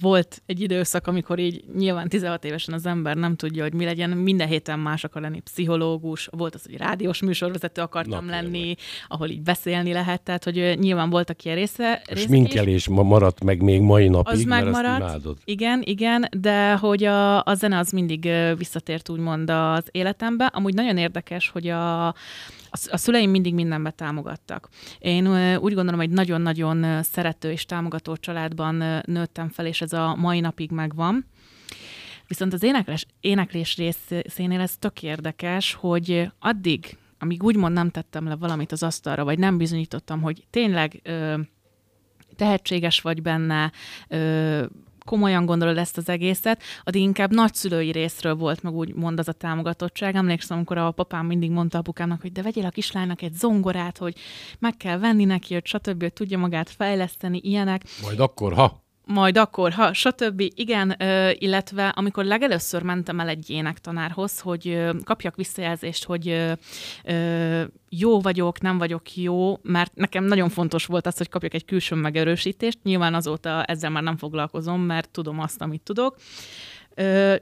volt 0.00 0.42
egy 0.46 0.60
időszak, 0.60 1.06
amikor 1.06 1.38
így 1.38 1.64
nyilván 1.76 2.08
16 2.08 2.44
évesen 2.44 2.74
az 2.74 2.86
ember 2.86 3.16
nem 3.16 3.36
tudja, 3.36 3.62
hogy 3.62 3.74
mi 3.74 3.84
legyen, 3.84 4.10
minden 4.10 4.48
héten 4.48 4.78
más 4.78 5.04
akar 5.04 5.22
lenni, 5.22 5.40
pszichológus, 5.40 6.28
volt 6.30 6.54
az, 6.54 6.62
hogy 6.64 6.76
rádiós 6.76 7.22
műsorvezető 7.22 7.82
akartam 7.82 8.24
Na, 8.24 8.30
lenni, 8.30 8.58
tényleg. 8.58 8.78
ahol 9.08 9.28
így 9.28 9.42
beszélni 9.42 9.92
lehet, 9.92 10.22
tehát 10.22 10.44
hogy 10.44 10.76
nyilván 10.78 11.10
voltak 11.10 11.44
ilyen 11.44 11.56
része. 11.56 12.02
A 12.10 12.14
sminkelés 12.16 12.88
ma 12.88 13.02
maradt 13.02 13.44
meg 13.44 13.62
még 13.62 13.80
mai 13.80 14.08
napig, 14.08 14.32
az 14.32 14.42
mert 14.42 14.64
megmaradt, 14.64 15.26
azt 15.26 15.36
Igen, 15.44 15.82
igen, 15.84 16.28
de 16.40 16.74
hogy 16.74 17.04
a, 17.04 17.44
a 17.44 17.54
zene 17.54 17.78
az 17.78 17.90
mindig 17.90 18.28
visszatért 18.56 19.08
úgymond 19.08 19.50
az 19.50 19.84
életembe. 19.90 20.46
Amúgy 20.46 20.74
nagyon 20.74 20.96
érdekes, 20.96 21.48
hogy 21.48 21.68
a, 21.68 22.14
a 22.90 22.96
szüleim 22.96 23.30
mindig 23.30 23.54
mindenbe 23.54 23.90
támogattak. 23.90 24.68
Én 24.98 25.26
úgy 25.56 25.74
gondolom, 25.74 26.00
hogy 26.00 26.10
nagyon-nagyon 26.10 27.02
szerető 27.02 27.50
és 27.50 27.64
támogató 27.64 28.16
családban 28.16 29.02
nőttem 29.06 29.48
fel, 29.48 29.66
és 29.66 29.80
ez 29.80 29.92
a 29.92 30.14
mai 30.14 30.40
napig 30.40 30.70
megvan. 30.70 31.26
Viszont 32.26 32.52
az 32.52 32.62
éneklés, 32.62 33.06
éneklés 33.20 33.76
részénél 33.76 34.60
ez 34.60 34.76
tök 34.76 35.02
érdekes, 35.02 35.74
hogy 35.74 36.30
addig, 36.38 36.96
amíg 37.18 37.42
úgymond 37.42 37.74
nem 37.74 37.90
tettem 37.90 38.28
le 38.28 38.36
valamit 38.36 38.72
az 38.72 38.82
asztalra, 38.82 39.24
vagy 39.24 39.38
nem 39.38 39.56
bizonyítottam, 39.56 40.20
hogy 40.20 40.46
tényleg 40.50 41.00
ö, 41.02 41.38
tehetséges 42.36 43.00
vagy 43.00 43.22
benne, 43.22 43.72
ö, 44.08 44.64
komolyan 45.06 45.46
gondolod 45.46 45.76
ezt 45.76 45.96
az 45.96 46.08
egészet, 46.08 46.62
addig 46.84 47.02
inkább 47.02 47.34
nagyszülői 47.34 47.90
részről 47.90 48.34
volt 48.34 48.62
meg 48.62 48.74
úgy 48.74 48.94
mond 48.94 49.18
az 49.18 49.28
a 49.28 49.32
támogatottság. 49.32 50.14
Emlékszem, 50.14 50.56
amikor 50.56 50.78
a 50.78 50.90
papám 50.90 51.26
mindig 51.26 51.50
mondta 51.50 51.78
apukámnak, 51.78 52.20
hogy 52.20 52.32
de 52.32 52.42
vegyél 52.42 52.64
a 52.64 52.70
kislánynak 52.70 53.22
egy 53.22 53.32
zongorát, 53.32 53.98
hogy 53.98 54.14
meg 54.58 54.76
kell 54.76 54.98
venni 54.98 55.24
neki, 55.24 55.54
hogy 55.54 55.66
stb. 55.66 56.00
hogy 56.00 56.12
tudja 56.12 56.38
magát 56.38 56.70
fejleszteni, 56.70 57.40
ilyenek. 57.42 57.82
Majd 58.02 58.20
akkor, 58.20 58.54
ha 58.54 58.84
majd 59.08 59.36
akkor, 59.36 59.72
ha, 59.72 59.92
stb. 59.92 60.40
Igen, 60.54 60.96
illetve 61.38 61.88
amikor 61.88 62.24
legelőször 62.24 62.82
mentem 62.82 63.20
el 63.20 63.28
egy 63.28 63.50
énektanárhoz, 63.50 64.40
hogy 64.40 64.84
kapjak 65.04 65.36
visszajelzést, 65.36 66.04
hogy 66.04 66.54
jó 67.88 68.20
vagyok, 68.20 68.60
nem 68.60 68.78
vagyok 68.78 69.16
jó, 69.16 69.58
mert 69.62 69.94
nekem 69.94 70.24
nagyon 70.24 70.48
fontos 70.48 70.86
volt 70.86 71.06
az, 71.06 71.16
hogy 71.16 71.28
kapjak 71.28 71.54
egy 71.54 71.64
külső 71.64 71.94
megerősítést. 71.94 72.78
Nyilván 72.82 73.14
azóta 73.14 73.64
ezzel 73.64 73.90
már 73.90 74.02
nem 74.02 74.16
foglalkozom, 74.16 74.80
mert 74.80 75.10
tudom 75.10 75.40
azt, 75.40 75.60
amit 75.60 75.82
tudok. 75.82 76.16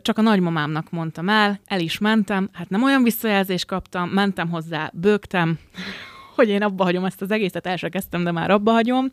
Csak 0.03 0.19
a 0.19 0.23
nagymamámnak 0.23 0.91
mondtam 0.91 1.29
el, 1.29 1.61
el 1.65 1.81
is 1.81 1.99
mentem, 1.99 2.49
hát 2.53 2.69
nem 2.69 2.83
olyan 2.83 3.03
visszajelzést 3.03 3.67
kaptam, 3.67 4.09
mentem 4.09 4.51
hozzá, 4.51 4.91
bőgtem, 4.95 5.59
hogy 6.35 6.49
én 6.49 6.63
abba 6.63 6.85
hagyom 6.85 7.05
ezt 7.05 7.23
az 7.23 7.31
egészet, 7.31 7.67
el 7.67 7.79
kezdtem, 7.79 8.25
de 8.25 8.31
már 8.31 8.51
abba 8.51 8.73
hagyom. 8.73 9.11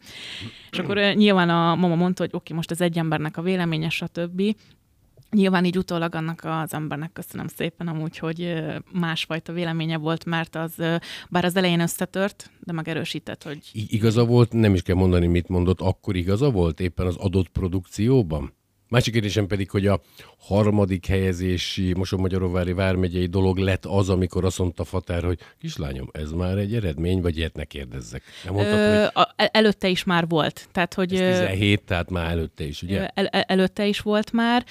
És 0.72 0.80
akkor 0.80 0.98
nyilván 0.98 1.50
a 1.50 1.76
mama 1.76 1.96
mondta, 1.96 2.22
hogy 2.22 2.32
oké, 2.34 2.44
okay, 2.44 2.56
most 2.56 2.72
ez 2.72 2.82
egy 2.82 2.98
embernek 2.98 3.38
a 3.38 3.42
véleménye, 3.42 3.90
stb. 3.90 4.56
Nyilván 5.32 5.66
így 5.66 5.78
utólag 5.78 6.16
annak 6.16 6.42
az 6.44 6.74
embernek 6.74 7.12
köszönöm 7.14 7.48
szépen 7.48 7.88
amúgy, 7.88 8.18
hogy 8.18 8.64
másfajta 8.92 9.54
véleménye 9.54 9.98
volt, 9.98 10.26
mert 10.26 10.56
az, 10.56 10.74
bár 11.30 11.46
az 11.46 11.56
elején 11.56 11.80
összetört, 11.80 12.52
de 12.60 12.74
megerősített, 12.74 13.44
hogy... 13.44 13.60
Igaza 13.72 14.26
volt, 14.26 14.54
nem 14.54 14.74
is 14.74 14.82
kell 14.82 14.96
mondani, 14.96 15.28
mit 15.28 15.48
mondott, 15.48 15.82
akkor 15.82 16.16
igaza 16.16 16.52
volt 16.52 16.80
éppen 16.80 17.06
az 17.06 17.16
adott 17.16 17.50
produkcióban? 17.50 18.54
Másik 18.92 19.14
kérdésem 19.14 19.48
pedig, 19.48 19.70
hogy 19.70 19.88
a 19.88 20.02
harmadik 20.40 21.06
helyezési 21.06 21.94
Moson-Magyaróvári 21.94 22.74
vármegyei 22.74 23.26
dolog 23.26 23.58
lett 23.58 23.86
az, 23.86 24.10
amikor 24.10 24.46
azt 24.46 24.58
mondta 24.58 24.84
Fatár, 24.84 25.24
hogy 25.24 25.40
kislányom, 25.60 26.10
ez 26.12 26.32
már 26.32 26.58
egy 26.58 26.76
eredmény, 26.76 27.22
vagy 27.22 27.38
ilyet 27.38 27.56
ne 27.56 27.64
kérdezzek. 27.64 28.24
Nem 28.44 28.54
mondtad, 28.54 28.78
Ö, 28.78 29.00
hogy... 29.00 29.26
a, 29.38 29.50
előtte 29.52 29.88
is 29.88 30.04
már 30.04 30.28
volt. 30.28 30.68
Tehát, 30.72 30.94
hogy, 30.94 31.16
ez 31.16 31.38
17, 31.40 31.82
tehát 31.84 32.10
már 32.10 32.32
előtte 32.32 32.64
is, 32.64 32.82
ugye? 32.82 33.08
El, 33.08 33.28
előtte 33.28 33.86
is 33.86 34.00
volt 34.00 34.32
már. 34.32 34.66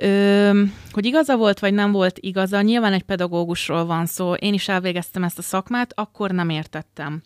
Ö, 0.00 0.62
hogy 0.90 1.06
igaza 1.06 1.36
volt, 1.36 1.58
vagy 1.58 1.74
nem 1.74 1.92
volt 1.92 2.18
igaza, 2.18 2.60
nyilván 2.60 2.92
egy 2.92 3.02
pedagógusról 3.02 3.84
van 3.84 4.06
szó. 4.06 4.32
Én 4.34 4.54
is 4.54 4.68
elvégeztem 4.68 5.24
ezt 5.24 5.38
a 5.38 5.42
szakmát, 5.42 5.92
akkor 5.94 6.30
nem 6.30 6.48
értettem. 6.48 7.22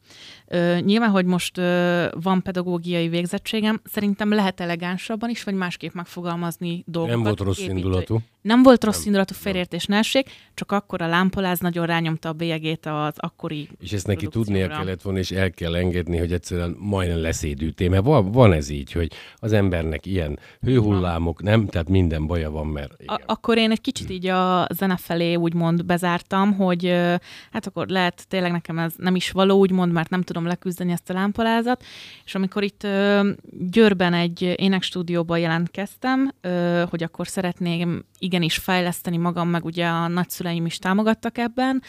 Ö, 0.46 0.78
nyilván, 0.80 1.10
hogy 1.10 1.24
most 1.24 1.58
ö, 1.58 2.06
van 2.20 2.42
pedagógiai 2.42 3.08
végzettségem, 3.08 3.80
szerintem 3.84 4.32
lehet 4.32 4.60
elegánsabban 4.60 5.30
is, 5.30 5.44
vagy 5.44 5.54
másképp 5.54 5.92
megfogalmazni 5.92 6.84
dolgokat. 6.86 7.16
Nem 7.16 7.24
volt 7.24 7.40
rossz 7.40 7.58
építő. 7.58 7.76
indulatú. 7.76 8.20
Nem 8.42 8.62
volt 8.62 8.84
rossz 8.84 8.96
nem, 8.96 9.06
indulatú 9.06 9.34
félértés 9.34 9.86
nesség, 9.86 10.26
csak 10.54 10.72
akkor 10.72 11.02
a 11.02 11.06
lámpaláz 11.06 11.58
nagyon 11.60 11.86
rányomta 11.86 12.28
a 12.28 12.32
bélyegét 12.32 12.86
az 12.86 13.14
akkori 13.16 13.68
És 13.80 13.92
ezt 13.92 14.06
neki 14.06 14.26
tudnia 14.26 14.68
kellett 14.68 15.02
volna, 15.02 15.18
és 15.18 15.30
el 15.30 15.50
kell 15.50 15.74
engedni, 15.74 16.18
hogy 16.18 16.32
egyszerűen 16.32 16.76
majdnem 16.78 17.20
leszédülté, 17.20 17.88
mert 17.88 18.04
van, 18.04 18.30
van 18.30 18.52
ez 18.52 18.68
így, 18.68 18.92
hogy 18.92 19.12
az 19.36 19.52
embernek 19.52 20.06
ilyen 20.06 20.38
hőhullámok, 20.60 21.42
nem, 21.42 21.66
tehát 21.66 21.88
minden 21.88 22.26
baja 22.26 22.50
van, 22.50 22.61
mert... 22.68 22.92
Igen. 22.96 23.14
A- 23.14 23.20
akkor 23.26 23.58
én 23.58 23.70
egy 23.70 23.80
kicsit 23.80 24.10
így 24.10 24.26
a 24.26 24.66
zene 24.74 24.96
felé 24.96 25.34
úgymond 25.34 25.84
bezártam, 25.84 26.56
hogy 26.56 26.86
hát 27.52 27.66
akkor 27.66 27.88
lehet 27.88 28.28
tényleg 28.28 28.52
nekem 28.52 28.78
ez 28.78 28.92
nem 28.96 29.14
is 29.14 29.30
való, 29.30 29.58
úgymond, 29.58 29.92
mert 29.92 30.10
nem 30.10 30.22
tudom 30.22 30.46
leküzdeni 30.46 30.92
ezt 30.92 31.10
a 31.10 31.12
lámpalázat, 31.12 31.84
és 32.24 32.34
amikor 32.34 32.62
itt 32.62 32.86
Győrben 33.70 34.14
egy 34.14 34.54
énekstúdióban 34.56 35.38
jelentkeztem, 35.38 36.32
hogy 36.90 37.02
akkor 37.02 37.28
szeretném 37.28 38.04
igenis 38.18 38.56
fejleszteni 38.56 39.16
magam, 39.16 39.48
meg 39.48 39.64
ugye 39.64 39.86
a 39.86 40.08
nagyszüleim 40.08 40.66
is 40.66 40.78
támogattak 40.78 41.38
ebben, 41.38 41.82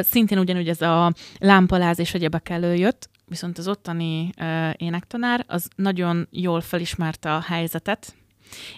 szintén 0.00 0.38
ugyanúgy 0.38 0.68
ez 0.68 0.80
a 0.80 1.12
lámpaláz 1.38 1.98
és 1.98 2.14
egyebek 2.14 2.48
előjött, 2.48 3.08
viszont 3.26 3.58
az 3.58 3.68
ottani 3.68 4.30
ö, 4.40 4.70
énektanár 4.76 5.44
az 5.48 5.68
nagyon 5.76 6.28
jól 6.30 6.60
felismerte 6.60 7.34
a 7.34 7.40
helyzetet, 7.40 8.14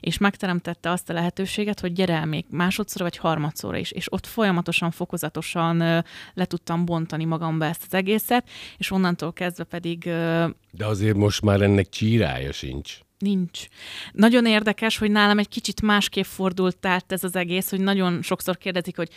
és 0.00 0.18
megteremtette 0.18 0.90
azt 0.90 1.10
a 1.10 1.12
lehetőséget, 1.12 1.80
hogy 1.80 1.92
gyere 1.92 2.14
el 2.14 2.26
még 2.26 2.44
másodszor 2.50 3.02
vagy 3.02 3.16
harmadszorra 3.16 3.76
is, 3.76 3.90
és 3.90 4.12
ott 4.12 4.26
folyamatosan, 4.26 4.90
fokozatosan 4.90 5.76
le 6.34 6.44
tudtam 6.44 6.84
bontani 6.84 7.24
magamba 7.24 7.64
ezt 7.64 7.82
az 7.86 7.94
egészet, 7.94 8.48
és 8.76 8.90
onnantól 8.90 9.32
kezdve 9.32 9.64
pedig... 9.64 10.04
De 10.70 10.86
azért 10.86 11.16
most 11.16 11.42
már 11.42 11.60
ennek 11.60 11.88
csírája 11.88 12.52
sincs. 12.52 12.98
Nincs. 13.18 13.66
Nagyon 14.12 14.46
érdekes, 14.46 14.98
hogy 14.98 15.10
nálam 15.10 15.38
egy 15.38 15.48
kicsit 15.48 15.82
másképp 15.82 16.24
fordult 16.24 16.86
át 16.86 17.12
ez 17.12 17.24
az 17.24 17.36
egész, 17.36 17.70
hogy 17.70 17.80
nagyon 17.80 18.22
sokszor 18.22 18.56
kérdezik, 18.56 18.96
hogy 18.96 19.08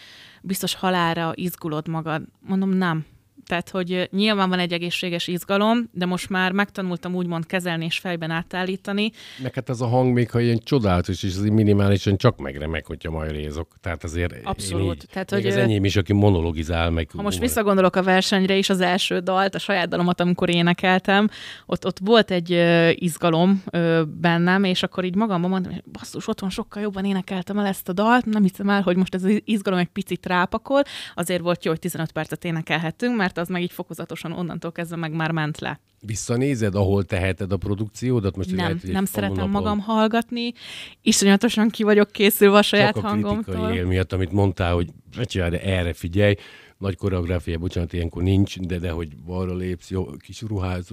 biztos 0.41 0.73
halára 0.73 1.31
izgulod 1.35 1.87
magad. 1.87 2.23
Mondom, 2.39 2.69
nem 2.69 3.05
tehát, 3.49 3.69
hogy 3.69 4.09
nyilván 4.11 4.49
van 4.49 4.59
egy 4.59 4.73
egészséges 4.73 5.27
izgalom, 5.27 5.89
de 5.93 6.05
most 6.05 6.29
már 6.29 6.51
megtanultam 6.51 7.15
úgymond 7.15 7.45
kezelni 7.45 7.85
és 7.85 7.97
fejben 7.97 8.31
átállítani. 8.31 9.11
Hát 9.53 9.69
ez 9.69 9.81
a 9.81 9.87
hang 9.87 10.13
még, 10.13 10.31
ha 10.31 10.39
ilyen 10.39 10.59
csodálatos, 10.63 11.23
és 11.23 11.35
minimálisan 11.35 12.17
csak 12.17 12.37
megremek, 12.37 12.85
hogyha 12.85 13.11
majd 13.11 13.31
rézok. 13.31 13.75
Tehát 13.81 14.03
azért 14.03 14.33
Abszolút. 14.43 14.95
Így, 14.95 15.09
Tehát, 15.11 15.29
hogy 15.29 15.45
az 15.45 15.55
enyém 15.55 15.85
is, 15.85 15.95
aki 15.95 16.13
monologizál 16.13 16.89
meg. 16.89 17.09
Ha 17.15 17.21
most 17.21 17.39
visszagondolok 17.39 17.95
a 17.95 18.03
versenyre 18.03 18.55
is, 18.55 18.69
az 18.69 18.81
első 18.81 19.19
dalt, 19.19 19.55
a 19.55 19.59
saját 19.59 19.87
dalomat, 19.87 20.19
amikor 20.19 20.49
énekeltem, 20.49 21.29
ott, 21.65 21.85
ott 21.85 21.99
volt 22.03 22.31
egy 22.31 22.49
izgalom 22.93 23.63
bennem, 24.07 24.63
és 24.63 24.83
akkor 24.83 25.03
így 25.03 25.15
magamban 25.15 25.49
mondtam, 25.49 25.73
hogy 25.73 25.83
basszus, 25.91 26.27
otthon 26.27 26.49
sokkal 26.49 26.81
jobban 26.81 27.05
énekeltem 27.05 27.57
el 27.57 27.65
ezt 27.65 27.89
a 27.89 27.93
dalt, 27.93 28.25
nem 28.25 28.41
hiszem 28.41 28.69
el, 28.69 28.81
hogy 28.81 28.95
most 28.95 29.15
ez 29.15 29.23
az 29.23 29.41
izgalom 29.43 29.79
egy 29.79 29.87
picit 29.87 30.25
rápakol, 30.25 30.81
azért 31.15 31.41
volt 31.41 31.65
jó, 31.65 31.71
hogy 31.71 31.79
15 31.79 32.11
percet 32.11 32.45
énekelhettünk, 32.45 33.17
mert 33.17 33.37
az 33.39 33.47
meg 33.47 33.61
így 33.61 33.71
fokozatosan 33.71 34.31
onnantól 34.31 34.71
kezdve 34.71 34.95
meg 34.95 35.11
már 35.11 35.31
ment 35.31 35.59
le. 35.59 35.79
Visszanézed, 36.01 36.75
ahol 36.75 37.03
teheted 37.03 37.51
a 37.51 37.57
produkciódat? 37.57 38.35
Most 38.35 38.49
nem, 38.49 38.57
lehet, 38.57 38.83
nem 38.83 39.05
szeretem 39.05 39.35
napon... 39.35 39.49
magam 39.49 39.79
hallgatni, 39.79 40.53
iszonyatosan 41.01 41.69
ki 41.69 41.83
vagyok 41.83 42.11
készülve 42.11 42.57
a 42.57 42.61
saját 42.61 42.93
Csak 42.93 43.03
a 43.03 43.07
hangomtól. 43.07 43.69
él 43.69 43.85
miatt, 43.85 44.13
amit 44.13 44.31
mondtál, 44.31 44.73
hogy 44.73 44.89
csinálj, 45.23 45.51
de 45.51 45.61
erre 45.61 45.93
figyelj, 45.93 46.35
nagy 46.77 46.97
koreográfia, 46.97 47.57
bocsánat, 47.57 47.93
ilyenkor 47.93 48.23
nincs, 48.23 48.59
de, 48.59 48.77
de 48.77 48.91
hogy 48.91 49.15
balra 49.15 49.55
lépsz, 49.55 49.89
jó, 49.89 50.05
kis 50.05 50.41
ruház, 50.41 50.87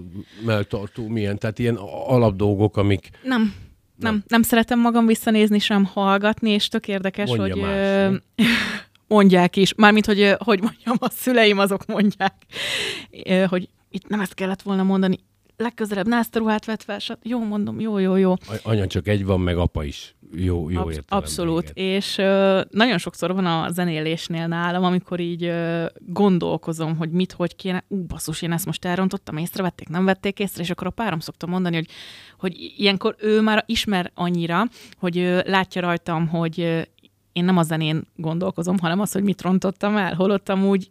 melltartó, 0.45 1.09
milyen, 1.09 1.39
tehát 1.39 1.59
ilyen 1.59 1.77
alapdolgok, 2.07 2.77
amik... 2.77 3.11
Nem, 3.23 3.41
nem, 3.41 4.13
nem, 4.13 4.25
nem 4.29 4.43
szeretem 4.43 4.81
magam 4.81 5.07
visszanézni, 5.07 5.59
sem 5.59 5.85
hallgatni, 5.85 6.51
és 6.51 6.69
tök 6.69 6.89
érdekes, 6.89 7.29
Mondja 7.29 7.55
hogy... 7.55 7.63
Más, 7.63 8.21
mondják 9.07 9.57
is, 9.57 9.75
mármint, 9.75 10.07
hogy, 10.07 10.35
hogy 10.39 10.61
mondjam, 10.61 10.97
a 10.99 11.11
szüleim 11.11 11.59
azok 11.59 11.87
mondják, 11.87 12.35
hogy 13.49 13.69
itt 13.91 14.09
nem 14.09 14.21
ezt 14.21 14.35
kellett 14.35 14.63
volna 14.63 14.83
mondani, 14.83 15.19
legközelebb 15.57 16.09
ne 16.09 16.17
ezt 16.17 16.37
a 16.37 16.39
ruhát 16.39 16.65
vett 16.65 16.83
fel, 16.83 16.99
sat. 16.99 17.19
jó, 17.23 17.45
mondom, 17.45 17.81
jó, 17.81 17.99
jó, 17.99 18.17
jó. 18.17 18.35
Anya 18.63 18.87
csak 18.87 19.09
egy 19.09 19.25
van, 19.25 19.41
meg 19.41 19.57
apa 19.57 19.85
is. 19.85 20.15
Jó, 20.35 20.71
jó 20.71 20.81
Absz- 20.81 21.05
Abszolút, 21.09 21.71
és 21.75 22.17
uh, 22.19 22.61
nagyon 22.71 22.99
sokszor 22.99 23.35
van 23.35 23.47
a 23.47 23.71
zenélésnél 23.71 24.47
nálam, 24.47 24.85
amikor 24.85 25.21
így 25.21 25.45
uh, 25.45 25.87
gondolkozom, 25.99 26.97
hogy 26.97 27.11
mit, 27.11 27.33
hogy 27.33 27.57
kéne, 27.57 27.85
ú, 27.89 28.03
basszus, 28.03 28.43
én 28.43 28.53
ezt 28.53 28.67
most 28.67 28.85
elrontottam, 28.85 29.37
észrevették, 29.37 29.89
nem 29.89 30.05
vették 30.05 30.39
észre, 30.39 30.63
és 30.63 30.71
akkor 30.71 30.87
a 30.87 30.91
párom 30.91 31.21
szokta 31.21 31.47
mondani, 31.47 31.77
hogy, 31.77 31.89
hogy 32.39 32.73
ilyenkor 32.77 33.17
ő 33.19 33.41
már 33.41 33.65
ismer 33.67 34.11
annyira, 34.15 34.65
hogy 34.99 35.19
uh, 35.19 35.41
látja 35.45 35.81
rajtam, 35.81 36.29
hogy 36.29 36.89
én 37.37 37.45
nem 37.45 37.57
a 37.57 37.63
zenén 37.63 38.07
gondolkozom, 38.17 38.79
hanem 38.79 39.01
az, 39.01 39.13
hogy 39.13 39.23
mit 39.23 39.43
rontottam 39.43 39.97
el, 39.97 40.15
holottam 40.15 40.67
úgy 40.67 40.89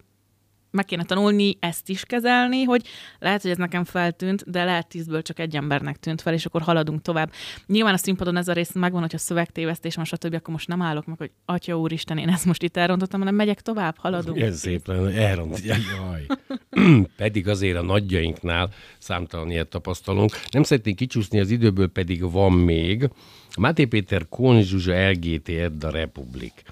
meg 0.75 0.86
kéne 0.86 1.03
tanulni 1.03 1.58
ezt 1.60 1.89
is 1.89 2.05
kezelni, 2.05 2.63
hogy 2.63 2.88
lehet, 3.20 3.41
hogy 3.41 3.51
ez 3.51 3.58
nekem 3.58 3.84
feltűnt, 3.84 4.51
de 4.51 4.63
lehet 4.63 4.88
tízből 4.88 5.22
csak 5.22 5.39
egy 5.39 5.55
embernek 5.55 5.98
tűnt 5.98 6.22
fel, 6.22 6.34
és 6.34 6.46
akkor 6.46 6.62
haladunk 6.62 7.01
tovább. 7.01 7.32
Nyilván 7.65 7.94
a 7.94 7.98
színpadon 7.98 8.38
ez 8.38 8.48
a 8.48 8.53
rész 8.53 8.74
megvan, 8.74 9.01
hogyha 9.01 9.17
szövegtévesztés 9.17 9.96
van, 9.96 10.05
stb., 10.05 10.34
akkor 10.34 10.53
most 10.53 10.67
nem 10.67 10.82
állok 10.82 11.05
meg, 11.05 11.17
hogy 11.17 11.32
atya 11.46 11.77
úristen, 11.77 12.17
én 12.17 12.29
ezt 12.29 12.46
most 12.46 12.63
itt 12.63 12.77
elrontottam, 12.77 13.20
hanem 13.20 13.36
megyek 13.36 13.62
tovább, 13.62 13.96
haladunk. 13.98 14.39
Ez 14.39 14.60
szép 14.60 14.88
lenne, 14.88 15.12
elront, 15.12 15.62
jaj. 15.65 16.25
pedig 17.17 17.48
azért 17.48 17.77
a 17.77 17.82
nagyjainknál 17.82 18.70
számtalan 18.98 19.51
ilyet 19.51 19.67
tapasztalunk. 19.67 20.32
Nem 20.51 20.63
szeretnék 20.63 20.96
kicsúszni 20.96 21.39
az 21.39 21.50
időből, 21.50 21.88
pedig 21.88 22.32
van 22.32 22.51
még. 22.51 23.10
Máté 23.58 23.86
Péter 23.86 24.25
Kon 24.29 24.62
Zsuzsa 24.62 25.10
LGT 25.10 25.50
Edda 25.50 25.89
Republik. 25.89 26.63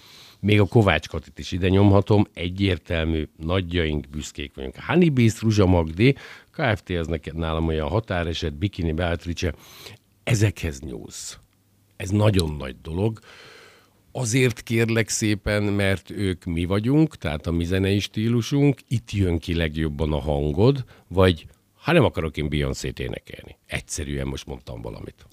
Még 0.44 0.60
a 0.60 0.66
Kovács 0.66 1.08
Katit 1.08 1.40
is 1.40 1.52
ide 1.52 1.70
nyomhatom, 1.70 2.28
egyértelmű, 2.34 3.28
nagyjaink, 3.38 4.10
büszkék 4.10 4.52
vagyunk. 4.56 4.76
Honeybees, 4.76 5.42
Ruzsa 5.42 5.66
Magdi, 5.66 6.16
Kft. 6.52 6.90
ez 6.90 7.08
neked 7.08 7.36
nálam 7.36 7.68
olyan 7.68 7.88
határeset, 7.88 8.54
Bikini 8.54 8.92
Beatrice, 8.92 9.54
ezekhez 10.24 10.80
nyúlsz. 10.80 11.40
Ez 11.96 12.10
nagyon 12.10 12.56
nagy 12.56 12.76
dolog. 12.82 13.20
Azért 14.12 14.64
kérlek 14.64 15.10
szépen, 15.10 15.64
mert 15.64 16.10
ők 16.10 16.44
mi 16.44 16.66
vagyunk, 16.66 17.18
tehát 17.18 17.48
a 17.48 17.52
mi 17.52 17.64
zenei 17.64 18.00
stílusunk, 18.00 18.80
itt 18.88 19.12
jön 19.12 19.40
ki 19.40 19.56
legjobban 19.56 20.14
a 20.14 20.20
hangod, 20.20 20.86
vagy 21.08 21.46
ha 21.74 21.92
nem 21.92 22.04
akarok 22.04 22.38
én 22.38 22.50
Beyoncé-t 22.50 23.00
énekelni. 23.00 23.58
Egyszerűen 23.66 24.28
most 24.28 24.46
mondtam 24.46 24.82
valamit. 24.82 25.26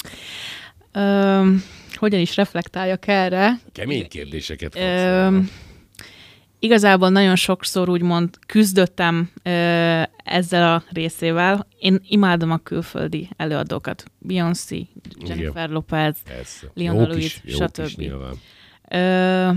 Ö, 0.92 1.52
hogyan 1.94 2.20
is 2.20 2.37
reflektáljak 2.37 3.06
erre? 3.06 3.61
Kemény 3.73 4.09
kérdéseket 4.09 4.76
Ö, 4.76 5.38
igazából 6.59 7.09
nagyon 7.09 7.37
sokszor 7.37 7.88
úgymond 7.88 8.38
küzdöttem 8.47 9.30
ö, 9.42 9.50
ezzel 10.25 10.75
a 10.75 10.82
részével. 10.92 11.66
Én 11.78 12.00
imádom 12.09 12.50
a 12.50 12.59
külföldi 12.59 13.28
előadókat. 13.37 14.04
Beyoncé, 14.18 14.87
Jennifer 15.26 15.62
Igen. 15.64 15.70
Lopez. 15.70 16.16
Leona 16.75 17.06
Lewis, 17.06 17.42
stb. 17.47 18.12
Ö, 18.88 19.50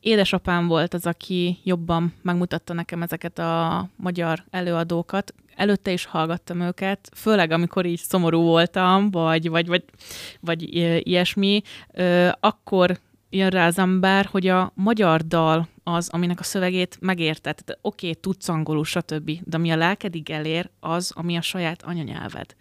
édesapám 0.00 0.66
volt 0.66 0.94
az, 0.94 1.06
aki 1.06 1.58
jobban 1.64 2.14
megmutatta 2.22 2.72
nekem 2.72 3.02
ezeket 3.02 3.38
a 3.38 3.88
magyar 3.96 4.44
előadókat. 4.50 5.34
Előtte 5.58 5.92
is 5.92 6.04
hallgattam 6.04 6.60
őket, 6.60 7.10
főleg 7.14 7.50
amikor 7.50 7.86
így 7.86 7.98
szomorú 7.98 8.42
voltam, 8.42 9.10
vagy, 9.10 9.48
vagy, 9.48 9.66
vagy, 9.66 9.84
vagy 10.40 10.74
ilyesmi, 11.06 11.60
akkor 12.40 12.98
jön 13.30 13.48
rá 13.48 13.66
az 13.66 13.78
ember, 13.78 14.24
hogy 14.24 14.46
a 14.46 14.72
magyar 14.74 15.26
dal 15.26 15.68
az, 15.82 16.08
aminek 16.08 16.40
a 16.40 16.42
szövegét 16.42 16.98
megérted. 17.00 17.58
Oké, 17.66 18.08
okay, 18.08 18.20
tudsz 18.20 18.48
angolul, 18.48 18.84
stb., 18.84 19.30
de 19.44 19.56
ami 19.56 19.70
a 19.70 19.76
lelkedig 19.76 20.30
elér, 20.30 20.70
az, 20.80 21.12
ami 21.14 21.36
a 21.36 21.40
saját 21.40 21.82
anyanyelved. 21.82 22.54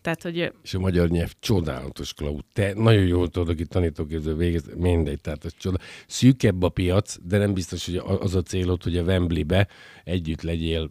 Tehát, 0.00 0.22
hogy 0.22 0.52
És 0.62 0.74
a 0.74 0.78
magyar 0.78 1.08
nyelv 1.08 1.32
csodálatos, 1.40 2.14
Klau. 2.14 2.38
Te 2.52 2.72
nagyon 2.74 3.06
jól 3.06 3.28
tudod, 3.28 3.48
aki 3.48 3.66
tanítóképző 3.66 4.34
végez, 4.34 4.64
mindegy, 4.76 5.20
tehát 5.20 5.44
ez 5.44 5.52
csoda. 5.58 5.78
Szűkebb 6.06 6.62
a 6.62 6.68
piac, 6.68 7.16
de 7.22 7.38
nem 7.38 7.54
biztos, 7.54 7.86
hogy 7.86 7.96
az 8.20 8.34
a 8.34 8.42
célod, 8.42 8.82
hogy 8.82 8.96
a 8.96 9.02
Wembley-be 9.02 9.68
együtt 10.04 10.42
legyél 10.42 10.90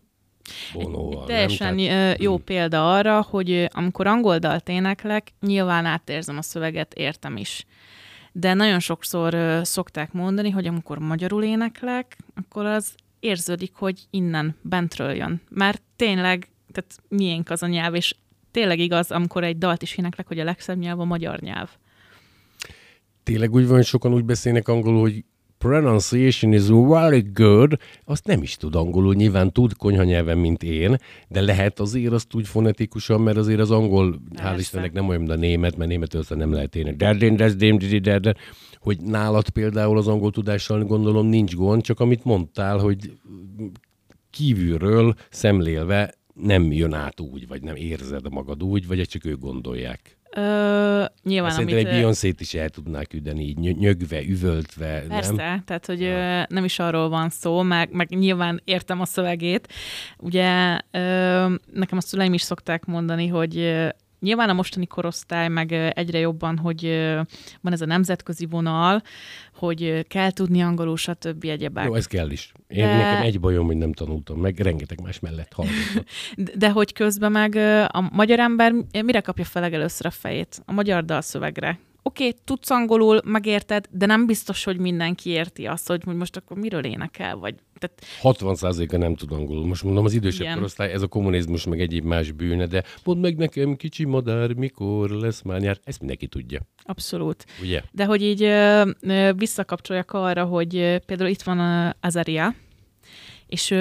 Bonóval. 0.74 1.26
Teljesen 1.26 1.76
nem? 1.76 1.86
Tehát, 1.86 2.22
jó 2.22 2.38
példa 2.38 2.94
arra, 2.94 3.22
hogy 3.22 3.68
amikor 3.72 4.08
angol 4.08 4.38
dalt 4.38 4.70
éneklek, 4.70 5.32
nyilván 5.40 5.86
átérzem 5.86 6.38
a 6.38 6.42
szöveget, 6.42 6.94
értem 6.94 7.38
is. 7.38 7.66
De 8.32 8.54
nagyon 8.54 8.80
sokszor 8.80 9.62
szokták 9.64 10.12
mondani, 10.12 10.50
hogy 10.50 10.68
amikor 10.68 10.98
magyarul 10.98 11.44
éneklek, 11.44 12.18
akkor 12.36 12.66
az 12.66 12.96
érződik, 13.20 13.74
hogy 13.76 14.02
innen, 14.10 14.56
bentről 14.62 15.12
jön. 15.12 15.42
Mert 15.50 15.82
tényleg, 15.96 16.50
tehát 16.72 16.96
miénk 17.08 17.50
az 17.50 17.64
a 17.64 17.68
nyelv, 17.68 17.96
és 17.96 18.16
tényleg 18.52 18.80
igaz, 18.80 19.12
amikor 19.12 19.44
egy 19.44 19.58
dalt 19.58 19.82
is 19.82 19.98
éneklek, 19.98 20.28
hogy 20.28 20.40
a 20.40 20.44
legszebb 20.44 20.78
nyelv 20.78 21.00
a 21.00 21.06
magyar 21.06 21.40
nyelv. 21.40 21.70
tényleg 23.24 23.54
úgy 23.54 23.68
van, 23.68 23.76
hogy 23.76 23.86
sokan 23.86 24.14
úgy 24.14 24.26
beszélnek 24.26 24.68
angolul, 24.68 25.00
hogy 25.00 25.24
pronunciation 25.58 26.54
is 26.54 26.68
very 26.68 27.26
good, 27.34 27.78
azt 28.06 28.26
nem 28.26 28.42
is 28.42 28.56
tud 28.56 28.76
angolul, 28.76 29.14
nyilván 29.14 29.52
tud 29.52 29.74
konyhanyelven, 29.74 30.38
mint 30.38 30.64
én, 30.64 30.98
de 31.28 31.42
lehet 31.42 31.80
azért 31.80 32.14
azt 32.14 32.34
úgy 32.34 32.48
fonetikusan, 32.48 33.22
mert 33.22 33.38
azért 33.38 33.60
az 33.60 33.72
angol, 33.72 34.14
hál' 34.14 34.42
Persze. 34.42 34.60
Istennek 34.60 34.94
nem 34.94 35.08
olyan, 35.08 35.22
mint 35.22 35.34
a 35.34 35.36
német, 35.36 35.78
mert 35.78 35.90
németül 35.90 36.20
aztán 36.20 36.38
nem 36.38 36.54
lehet 36.54 36.76
ének. 36.76 36.96
Hogy 38.80 39.02
nálad 39.02 39.50
például 39.50 39.98
az 39.98 40.08
angol 40.08 40.32
tudással 40.32 40.84
gondolom 40.84 41.28
nincs 41.28 41.56
gond, 41.56 41.82
csak 41.82 42.00
amit 42.00 42.24
mondtál, 42.24 42.78
hogy 42.78 43.12
kívülről 44.30 45.16
szemlélve 45.30 46.14
nem 46.34 46.72
jön 46.72 46.94
át 46.94 47.20
úgy, 47.20 47.48
vagy 47.48 47.62
nem 47.62 47.76
érzed 47.76 48.32
magad 48.32 48.64
úgy, 48.64 48.88
vagy 48.88 49.08
csak 49.08 49.26
ők 49.26 49.40
gondolják. 49.40 50.17
Ö, 50.36 51.06
nyilván, 51.24 51.52
Szerintem 51.52 51.76
amit... 51.78 51.88
egy 51.88 51.94
ö, 51.94 51.98
Beyoncé-t 51.98 52.42
is 52.42 52.54
el 52.54 52.70
tudnák 52.70 53.08
küldeni, 53.08 53.44
így 53.44 53.58
nyö- 53.58 53.78
nyögve, 53.78 54.24
üvöltve, 54.24 55.04
Persze, 55.08 55.34
nem? 55.34 55.64
tehát 55.66 55.86
hogy 55.86 56.02
ja. 56.02 56.46
nem 56.50 56.64
is 56.64 56.80
arról 56.80 57.10
van 57.10 57.30
szó, 57.30 57.62
meg, 57.62 57.92
meg 57.92 58.10
nyilván 58.10 58.62
értem 58.64 59.02
a 59.02 59.06
szövegét. 59.06 59.74
Ugye 60.18 60.80
ö, 60.92 61.00
nekem 61.74 61.98
a 61.98 62.02
szüleim 62.02 62.34
is 62.34 62.42
szokták 62.42 62.86
mondani, 62.86 63.28
hogy 63.28 63.76
nyilván 64.20 64.50
a 64.50 64.54
mostani 64.54 64.88
korosztály, 64.88 65.48
meg 65.48 65.72
egyre 65.72 66.20
jobban, 66.20 66.58
hogy 66.58 66.82
van 67.62 67.74
ez 67.74 67.82
a 67.82 67.86
nemzetközi 67.86 68.46
vonal, 68.46 69.02
hogy 69.56 70.06
kell 70.08 70.32
tudni 70.32 70.62
angolul, 70.62 70.98
stb. 70.98 71.44
egyebek. 71.44 71.86
Jó, 71.86 71.94
ez 71.94 72.08
kell 72.08 72.30
is. 72.30 72.52
Én 72.68 72.86
De- 72.86 72.96
nekem 72.96 73.22
egy 73.22 73.40
bajom, 73.40 73.66
hogy 73.66 73.78
nem 73.78 73.94
tanultam 73.94 74.40
meg, 74.40 74.60
rengeteg 74.60 75.02
más 75.02 75.20
mellett 75.20 75.54
hallgatok. 75.54 76.04
De, 76.36 76.52
de 76.56 76.70
hogy 76.70 76.94
közben 76.94 77.32
meg 77.32 77.56
a 77.92 78.10
magyar 78.12 78.40
ember 78.40 78.74
mire 79.04 79.22
kapja 79.22 79.46
fel 79.46 79.62
legelőször 79.62 80.06
a 80.06 80.12
fejét? 80.12 80.62
A 80.66 80.72
magyar 80.72 81.06
dalszövegre. 81.06 81.80
Oké, 82.08 82.28
okay, 82.28 82.40
tudsz 82.44 82.70
angolul, 82.70 83.22
megérted, 83.26 83.86
de 83.92 84.06
nem 84.06 84.26
biztos, 84.26 84.64
hogy 84.64 84.78
mindenki 84.78 85.30
érti 85.30 85.66
azt, 85.66 85.88
hogy 85.88 86.06
most 86.06 86.36
akkor 86.36 86.58
miről 86.58 86.86
énekel, 86.86 87.38
vagy... 87.38 87.56
Tehát 87.80 88.04
60%-a 88.24 88.98
nem 88.98 89.16
tud 89.16 89.32
angolul. 89.32 89.66
Most 89.66 89.84
mondom, 89.84 90.06
az 90.06 90.14
idősebb 90.14 90.42
Igen. 90.42 90.54
korosztály, 90.54 90.92
ez 90.92 91.02
a 91.02 91.08
kommunizmus, 91.08 91.66
meg 91.66 91.80
egyéb 91.82 92.06
más 92.06 92.32
bűne, 92.32 92.66
de 92.66 92.84
mondd 93.04 93.20
meg 93.20 93.36
nekem, 93.38 93.76
kicsi 93.76 94.06
madár, 94.06 94.54
mikor 94.54 95.10
lesz 95.10 95.42
már 95.42 95.60
nyár. 95.60 95.80
Ezt 95.84 96.00
mindenki 96.00 96.28
tudja, 96.28 96.62
abszolút. 96.84 97.46
ugye? 97.62 97.82
De 97.92 98.06
hogy 98.06 98.22
így 98.22 98.54
visszakapcsoljak 99.36 100.12
arra, 100.12 100.46
hogy 100.46 101.02
például 101.06 101.30
itt 101.30 101.42
van 101.42 101.96
Azaria, 102.00 102.56
és 103.48 103.76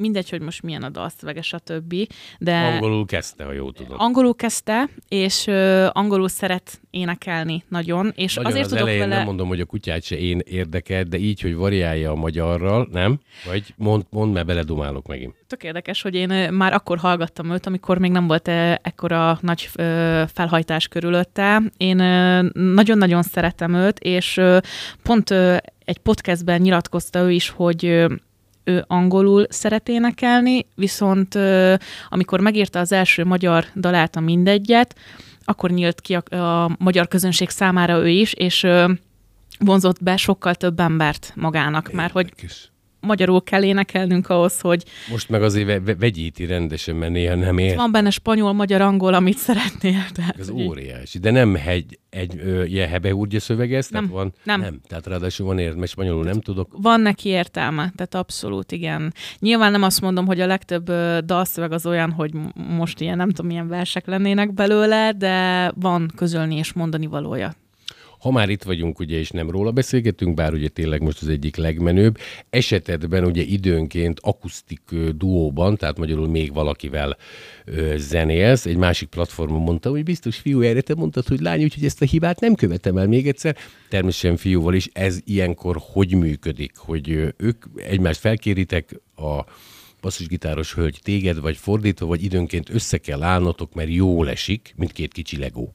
mindegy, 0.00 0.30
hogy 0.30 0.40
most 0.40 0.62
milyen 0.62 0.82
a 0.82 0.88
dalszövege, 0.88 1.42
stb. 1.42 1.94
De 2.38 2.56
Angolul 2.56 3.06
kezdte, 3.06 3.44
ha 3.44 3.52
jól 3.52 3.72
tudom. 3.72 3.96
angolul 3.98 4.34
kezdte, 4.34 4.88
és 5.08 5.46
ö, 5.46 5.86
angolul 5.92 6.28
szeret 6.28 6.80
énekelni 6.90 7.64
nagyon, 7.68 8.12
és 8.14 8.34
Nagyon 8.34 8.50
azért 8.50 8.64
az 8.64 8.70
tudok 8.70 8.86
elején 8.86 9.08
vele... 9.08 9.16
nem 9.16 9.24
mondom, 9.24 9.48
hogy 9.48 9.60
a 9.60 9.64
kutyát 9.64 10.02
se 10.02 10.18
én 10.18 10.40
érdekel, 10.44 11.02
de 11.02 11.18
így, 11.18 11.40
hogy 11.40 11.54
variálja 11.54 12.10
a 12.10 12.14
magyarral, 12.14 12.88
nem? 12.92 13.20
Vagy 13.46 13.74
mond, 13.76 14.04
mond 14.10 14.32
mert 14.32 14.46
beledumálok 14.46 15.06
megint. 15.06 15.34
Tök 15.46 15.62
érdekes, 15.62 16.02
hogy 16.02 16.14
én 16.14 16.52
már 16.52 16.72
akkor 16.72 16.98
hallgattam 16.98 17.50
őt, 17.50 17.66
amikor 17.66 17.98
még 17.98 18.10
nem 18.10 18.26
volt 18.26 18.48
ekkora 18.82 19.38
nagy 19.40 19.70
felhajtás 20.32 20.88
körülötte. 20.88 21.62
Én 21.76 21.96
nagyon-nagyon 22.52 23.22
szeretem 23.22 23.74
őt, 23.74 23.98
és 23.98 24.40
pont 25.02 25.30
egy 25.84 25.98
podcastben 25.98 26.60
nyilatkozta 26.60 27.20
ő 27.20 27.30
is, 27.30 27.48
hogy 27.48 28.06
ő 28.70 28.84
angolul 28.86 29.46
szeret 29.48 29.88
énekelni, 29.88 30.66
viszont 30.74 31.38
amikor 32.08 32.40
megírta 32.40 32.78
az 32.78 32.92
első 32.92 33.24
magyar 33.24 33.64
dalát, 33.76 34.16
a 34.16 34.20
mindegyet, 34.20 34.94
akkor 35.44 35.70
nyílt 35.70 36.00
ki 36.00 36.14
a, 36.14 36.36
a 36.36 36.70
magyar 36.78 37.08
közönség 37.08 37.48
számára 37.48 37.98
ő 37.98 38.08
is, 38.08 38.32
és 38.32 38.66
vonzott 39.58 40.02
be 40.02 40.16
sokkal 40.16 40.54
több 40.54 40.80
embert 40.80 41.32
magának, 41.36 41.92
már 41.92 42.10
hogy. 42.10 42.32
Magyarul 43.00 43.42
kell 43.42 43.62
énekelnünk 43.62 44.28
ahhoz, 44.28 44.60
hogy 44.60 44.84
Most 45.10 45.28
meg 45.28 45.42
azért 45.42 45.66
ve- 45.66 45.84
ve- 45.84 45.98
vegyíti 46.00 46.46
rendesen, 46.46 46.96
mert 46.96 47.12
néha 47.12 47.34
nem 47.34 47.58
ér. 47.58 47.76
van 47.76 47.92
benne 47.92 48.10
spanyol, 48.10 48.52
magyar, 48.52 48.80
angol, 48.80 49.14
amit 49.14 49.36
szeretnél. 49.38 50.04
Tehát, 50.14 50.38
Ez 50.38 50.50
így- 50.50 50.66
óriási. 50.68 51.18
De 51.18 51.30
nem 51.30 51.58
egy, 51.66 51.98
egy 52.10 52.38
ö, 52.44 52.64
ilyen 52.64 52.88
hebehúrgya 52.88 53.40
szövegez? 53.40 53.86
Tehát 53.88 54.04
Nem, 54.06 54.14
van, 54.14 54.32
nem. 54.44 54.60
nem. 54.60 54.80
Tehát 54.88 55.06
ráadásul 55.06 55.46
van 55.46 55.56
értelme, 55.58 55.78
mert 55.80 55.90
spanyolul 55.92 56.24
nem 56.24 56.40
tudok. 56.40 56.68
Van 56.76 57.00
neki 57.00 57.28
értelme, 57.28 57.92
tehát 57.96 58.14
abszolút 58.14 58.72
igen. 58.72 59.14
Nyilván 59.38 59.70
nem 59.72 59.82
azt 59.82 60.00
mondom, 60.00 60.26
hogy 60.26 60.40
a 60.40 60.46
legtöbb 60.46 60.88
ö, 60.88 61.18
dalszöveg 61.24 61.72
az 61.72 61.86
olyan, 61.86 62.10
hogy 62.10 62.30
most 62.54 63.00
ilyen 63.00 63.16
nem 63.16 63.28
tudom, 63.30 63.46
milyen 63.46 63.68
versek 63.68 64.06
lennének 64.06 64.54
belőle, 64.54 65.12
de 65.12 65.68
van 65.74 66.10
közölni 66.16 66.56
és 66.56 66.72
mondani 66.72 67.06
valója. 67.06 67.54
Ha 68.20 68.30
már 68.30 68.48
itt 68.48 68.62
vagyunk, 68.62 68.98
ugye, 68.98 69.18
és 69.18 69.30
nem 69.30 69.50
róla 69.50 69.70
beszélgetünk, 69.70 70.34
bár 70.34 70.52
ugye 70.52 70.68
tényleg 70.68 71.02
most 71.02 71.22
az 71.22 71.28
egyik 71.28 71.56
legmenőbb, 71.56 72.18
esetedben 72.50 73.24
ugye 73.24 73.42
időnként 73.42 74.20
akusztik 74.22 74.80
duóban, 75.16 75.76
tehát 75.76 75.98
magyarul 75.98 76.28
még 76.28 76.52
valakivel 76.52 77.16
ö, 77.64 77.94
zenélsz, 77.96 78.66
egy 78.66 78.76
másik 78.76 79.08
platformon 79.08 79.60
mondta, 79.60 79.90
hogy 79.90 80.02
biztos 80.02 80.36
fiú, 80.36 80.60
erre 80.60 80.80
te 80.80 80.94
mondtad, 80.94 81.26
hogy 81.26 81.40
lány, 81.40 81.62
úgyhogy 81.62 81.84
ezt 81.84 82.02
a 82.02 82.04
hibát 82.04 82.40
nem 82.40 82.54
követem 82.54 82.96
el 82.96 83.06
még 83.06 83.28
egyszer. 83.28 83.56
Természetesen 83.88 84.36
fiúval 84.36 84.74
is 84.74 84.88
ez 84.92 85.18
ilyenkor 85.24 85.76
hogy 85.80 86.14
működik, 86.14 86.76
hogy 86.76 87.32
ők 87.36 87.64
egymást 87.76 88.20
felkéritek 88.20 89.00
a 89.16 89.44
basszusgitáros 90.00 90.74
hölgy 90.74 90.98
téged, 91.02 91.40
vagy 91.40 91.56
fordítva, 91.56 92.06
vagy 92.06 92.24
időnként 92.24 92.70
össze 92.70 92.98
kell 92.98 93.22
állnotok, 93.22 93.74
mert 93.74 93.90
jól 93.90 94.30
esik, 94.30 94.74
mint 94.76 94.92
két 94.92 95.12
kicsi 95.12 95.38
legó. 95.38 95.74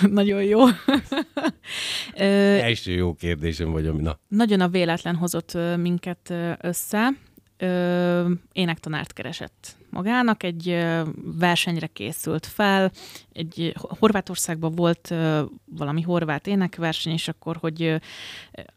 nagyon 0.20 0.42
jó. 0.44 0.60
Első 2.14 2.92
jó 2.92 3.14
kérdésem 3.14 3.70
vagy, 3.70 3.86
ami 3.86 4.02
na. 4.02 4.18
nagyon 4.28 4.60
a 4.60 4.68
véletlen 4.68 5.14
hozott 5.14 5.58
minket 5.76 6.34
össze. 6.60 7.08
Ö, 7.62 8.30
énektanárt 8.52 9.12
keresett 9.12 9.76
magának, 9.90 10.42
egy 10.42 10.68
ö, 10.68 11.02
versenyre 11.38 11.86
készült 11.86 12.46
fel, 12.46 12.90
egy 13.32 13.74
Horvátországban 13.78 14.74
volt 14.74 15.10
ö, 15.10 15.42
valami 15.64 16.02
horvát 16.02 16.46
énekverseny, 16.46 17.12
és 17.12 17.28
akkor, 17.28 17.56
hogy 17.56 17.82
ö, 17.82 17.96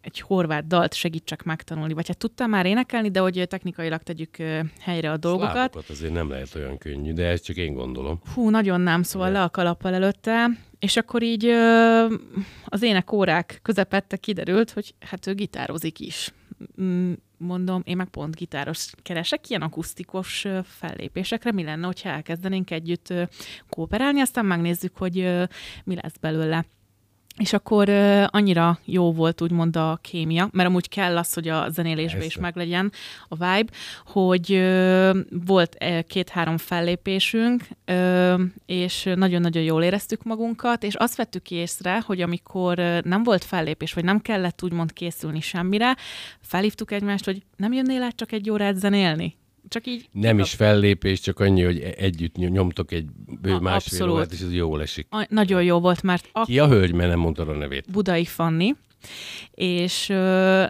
egy 0.02 0.20
horvát 0.20 0.68
dalt 0.68 0.94
segítsek 0.94 1.44
megtanulni, 1.44 1.94
vagy 1.94 2.08
hát 2.08 2.18
tudtam 2.18 2.50
már 2.50 2.66
énekelni, 2.66 3.10
de 3.12 3.20
hogy 3.20 3.46
technikailag 3.48 4.02
tegyük 4.02 4.40
ö, 4.40 4.60
helyre 4.80 5.12
a 5.12 5.18
dolgokat. 5.18 5.54
Szlávokat 5.54 5.90
azért 5.90 6.14
nem 6.14 6.30
lehet 6.30 6.56
olyan 6.56 6.78
könnyű, 6.78 7.14
de 7.14 7.26
ezt 7.28 7.44
csak 7.44 7.56
én 7.56 7.74
gondolom. 7.74 8.22
Hú, 8.34 8.50
nagyon 8.50 8.82
nem, 8.82 9.04
szóval 9.04 9.28
De. 9.28 9.34
le 9.38 9.44
a 9.44 9.50
kalappal 9.50 9.94
előtte, 9.94 10.50
és 10.80 10.98
akkor 10.98 11.24
így 11.24 11.46
ö, 11.46 12.06
az 12.66 12.82
énekórák 12.82 13.60
közepette 13.62 14.18
kiderült, 14.18 14.72
hogy 14.72 14.94
hát 15.00 15.28
ő 15.28 15.34
gitározik 15.34 16.00
is. 16.00 16.34
Mondom, 17.38 17.82
én 17.86 17.96
meg 17.96 18.08
pont 18.08 18.36
gitáros 18.36 18.92
keresek 19.02 19.50
ilyen 19.50 19.62
akusztikus 19.62 20.48
fellépésekre, 20.64 21.52
mi 21.52 21.64
lenne, 21.64 21.86
hogyha 21.86 22.10
elkezdenénk 22.10 22.72
együtt 22.72 23.14
kooperálni, 23.70 24.22
aztán 24.22 24.46
megnézzük, 24.46 24.98
hogy 24.98 25.16
mi 25.84 25.96
lesz 25.96 26.18
belőle. 26.18 26.66
És 27.38 27.54
akkor 27.54 27.90
ö, 27.90 28.24
annyira 28.28 28.80
jó 28.86 29.14
volt 29.14 29.42
úgymond 29.42 29.76
a 29.76 30.00
kémia, 30.02 30.50
mert 30.52 30.70
amúgy 30.70 30.90
kell 30.90 31.18
az, 31.18 31.34
hogy 31.34 31.48
a 31.48 31.70
zenélésben 31.70 32.22
is 32.22 32.26
Persze. 32.26 32.40
meglegyen 32.40 32.92
a 33.28 33.36
vibe, 33.36 33.72
hogy 34.06 34.54
ö, 34.54 35.20
volt 35.46 35.76
ö, 35.80 36.00
két-három 36.08 36.58
fellépésünk, 36.58 37.64
ö, 37.86 38.34
és 38.66 39.10
nagyon-nagyon 39.16 39.64
jól 39.64 39.84
éreztük 39.84 40.24
magunkat, 40.24 40.84
és 40.84 40.96
azt 40.96 41.16
vettük 41.16 41.52
észre, 41.52 42.02
hogy 42.06 42.22
amikor 42.22 42.78
nem 43.04 43.24
volt 43.24 43.44
fellépés, 43.44 43.94
vagy 43.94 44.04
nem 44.04 44.20
kellett 44.20 44.64
úgymond 44.64 44.94
készülni 44.94 45.42
semmire, 45.42 45.96
felhívtuk 46.42 46.92
egymást, 46.92 47.26
hogy 47.26 47.44
nem 47.56 47.74
jönnél 47.74 48.04
át 48.04 48.16
csak 48.16 48.32
egy 48.32 48.50
órát 48.50 48.76
zenélni? 48.76 49.36
Csak 49.68 49.88
így 49.88 50.10
Nem 50.12 50.40
is 50.40 50.54
fellépés, 50.54 51.20
csak 51.20 51.40
annyi, 51.40 51.64
hogy 51.64 51.80
e- 51.80 51.94
együtt 51.98 52.36
ny- 52.36 52.52
nyomtok 52.52 52.92
egy 52.92 53.06
bő 53.42 53.54
A- 53.54 53.60
másfél 53.60 53.94
abszolút. 53.94 54.16
órát, 54.16 54.32
és 54.32 54.42
ez 54.42 54.54
jól 54.54 54.82
esik. 54.82 55.08
A, 55.10 55.26
nagyon 55.30 55.64
jó 55.64 55.80
volt, 55.80 56.02
mert 56.02 56.30
a 56.32 56.46
Ki 56.46 56.60
a 56.60 56.68
hölgy, 56.68 56.94
mert 56.94 57.10
nem 57.10 57.20
mondtad 57.20 57.50
a 57.50 57.54
nevét? 57.54 57.92
Budai 57.92 58.26
Fanni, 58.26 58.76
és 59.52 60.08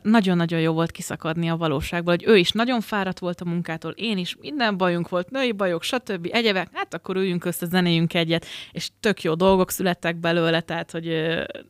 nagyon-nagyon 0.01 0.59
jó 0.59 0.73
volt 0.73 0.91
kiszakadni 0.91 1.49
a 1.49 1.55
valóságból, 1.57 2.13
hogy 2.13 2.25
ő 2.27 2.37
is 2.37 2.51
nagyon 2.51 2.81
fáradt 2.81 3.19
volt 3.19 3.41
a 3.41 3.45
munkától, 3.45 3.91
én 3.91 4.17
is, 4.17 4.35
minden 4.39 4.77
bajunk 4.77 5.09
volt, 5.09 5.29
női 5.29 5.51
bajok, 5.51 5.83
stb. 5.83 6.27
egyebek, 6.31 6.67
hát 6.73 6.93
akkor 6.93 7.15
üljünk 7.15 7.45
össze, 7.45 7.65
zenéljünk 7.65 8.13
egyet, 8.13 8.45
és 8.71 8.89
tök 8.99 9.21
jó 9.23 9.33
dolgok 9.33 9.71
születtek 9.71 10.15
belőle, 10.15 10.61
tehát, 10.61 10.91
hogy 10.91 11.05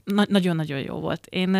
na- 0.03 0.25
nagyon-nagyon 0.29 0.79
jó 0.79 0.95
volt. 0.99 1.27
Én 1.29 1.51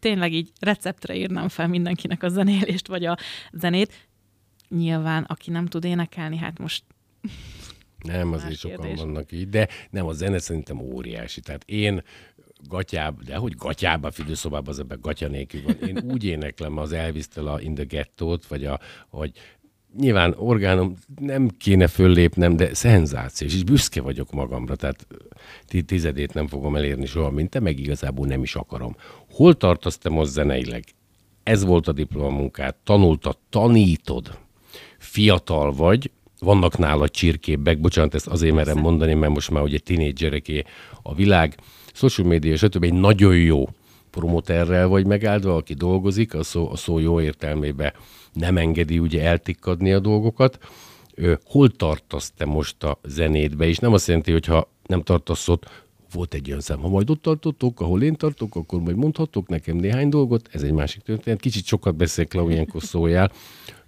tényleg 0.00 0.32
így 0.32 0.50
receptre 0.60 1.16
írnám 1.16 1.48
fel 1.48 1.68
mindenkinek 1.68 2.22
a 2.22 2.28
zenélést, 2.28 2.86
vagy 2.86 3.04
a 3.04 3.16
zenét. 3.52 3.92
Nyilván, 4.76 5.22
aki 5.22 5.50
nem 5.50 5.66
tud 5.66 5.84
énekelni, 5.84 6.36
hát 6.36 6.58
most 6.58 6.84
Nem, 8.04 8.32
azért 8.32 8.58
sokan 8.58 8.80
kérdés. 8.80 9.00
vannak 9.00 9.32
így, 9.32 9.48
de 9.48 9.68
nem, 9.90 10.06
a 10.06 10.12
zene 10.12 10.38
szerintem 10.38 10.80
óriási. 10.80 11.40
Tehát 11.40 11.62
én 11.66 12.02
gatyába, 12.68 13.22
de 13.22 13.36
hogy 13.36 13.54
gatyába, 13.56 14.10
fürdőszobában 14.10 14.68
az 14.68 14.78
ebben 14.78 14.98
gatya 15.00 15.28
nélkül 15.28 15.62
van. 15.62 15.76
Én 15.88 15.98
úgy 16.12 16.24
éneklem 16.24 16.78
az 16.78 16.92
Elvis-től 16.92 17.48
a 17.48 17.60
In 17.60 17.74
the 17.74 17.84
Ghetto-t, 17.84 18.46
vagy 18.46 18.64
a, 18.64 18.80
hogy 19.08 19.32
nyilván 19.96 20.34
orgánom 20.36 20.94
nem 21.20 21.48
kéne 21.48 21.86
föllépnem, 21.86 22.56
de 22.56 22.74
szenzációs, 22.74 23.54
és 23.54 23.64
büszke 23.64 24.00
vagyok 24.00 24.32
magamra, 24.32 24.76
tehát 24.76 25.06
ti- 25.64 25.82
tizedét 25.82 26.34
nem 26.34 26.46
fogom 26.46 26.76
elérni 26.76 27.06
soha, 27.06 27.30
mint 27.30 27.50
te, 27.50 27.60
meg 27.60 27.78
igazából 27.78 28.26
nem 28.26 28.42
is 28.42 28.54
akarom. 28.54 28.96
Hol 29.30 29.54
tartasz 29.54 29.98
te 29.98 30.08
most 30.08 30.30
zeneileg? 30.30 30.84
Ez 31.42 31.64
volt 31.64 31.88
a 31.88 31.92
diplomamunkád, 31.92 32.74
tanultad, 32.84 33.38
tanítod, 33.50 34.38
fiatal 35.14 35.72
vagy, 35.72 36.10
vannak 36.38 36.78
nálad 36.78 37.10
csirkébbek, 37.10 37.80
bocsánat, 37.80 38.14
ezt 38.14 38.26
azért 38.26 38.54
merem 38.54 38.78
mondani, 38.78 39.14
mert 39.14 39.32
most 39.32 39.50
már 39.50 39.62
ugye 39.62 39.78
tinédzsereké 39.78 40.64
a 41.02 41.14
világ, 41.14 41.56
social 41.92 42.26
media, 42.26 42.56
stb. 42.56 42.84
egy 42.84 42.92
nagyon 42.92 43.36
jó 43.36 43.68
promoterrel 44.10 44.88
vagy 44.88 45.06
megáldva, 45.06 45.56
aki 45.56 45.74
dolgozik, 45.74 46.34
a 46.34 46.42
szó, 46.42 46.70
a 46.70 46.76
szó 46.76 46.98
jó 46.98 47.20
értelmében 47.20 47.92
nem 48.32 48.56
engedi 48.56 48.98
ugye 48.98 49.22
eltikkadni 49.22 49.92
a 49.92 49.98
dolgokat. 49.98 50.58
Hol 51.44 51.70
tartasz 51.70 52.32
te 52.36 52.44
most 52.44 52.82
a 52.84 53.00
zenétbe? 53.04 53.66
És 53.66 53.78
nem 53.78 53.92
azt 53.92 54.06
jelenti, 54.06 54.32
hogy 54.32 54.46
ha 54.46 54.68
nem 54.86 55.02
tartasz 55.02 55.48
ott, 55.48 55.84
volt 56.12 56.34
egy 56.34 56.48
olyan 56.48 56.60
szám, 56.60 56.80
ha 56.80 56.88
majd 56.88 57.10
ott 57.10 57.22
tartottok, 57.22 57.80
ahol 57.80 58.02
én 58.02 58.16
tartok, 58.16 58.56
akkor 58.56 58.80
majd 58.80 58.96
mondhatok 58.96 59.48
nekem 59.48 59.76
néhány 59.76 60.08
dolgot, 60.08 60.48
ez 60.52 60.62
egy 60.62 60.72
másik 60.72 61.02
történet. 61.02 61.40
Kicsit 61.40 61.64
sokat 61.64 61.94
beszél 61.94 62.26
Klau, 62.26 62.48
ilyenkor 62.48 62.82
szóljál. 62.82 63.32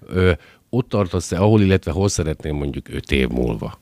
Ö, 0.07 0.33
ott 0.70 0.88
tartasz-e, 0.88 1.40
ahol, 1.40 1.61
illetve 1.61 1.90
hol 1.90 2.09
szeretnél 2.09 2.52
mondjuk 2.52 2.88
öt 2.88 3.12
év 3.12 3.29
múlva? 3.29 3.79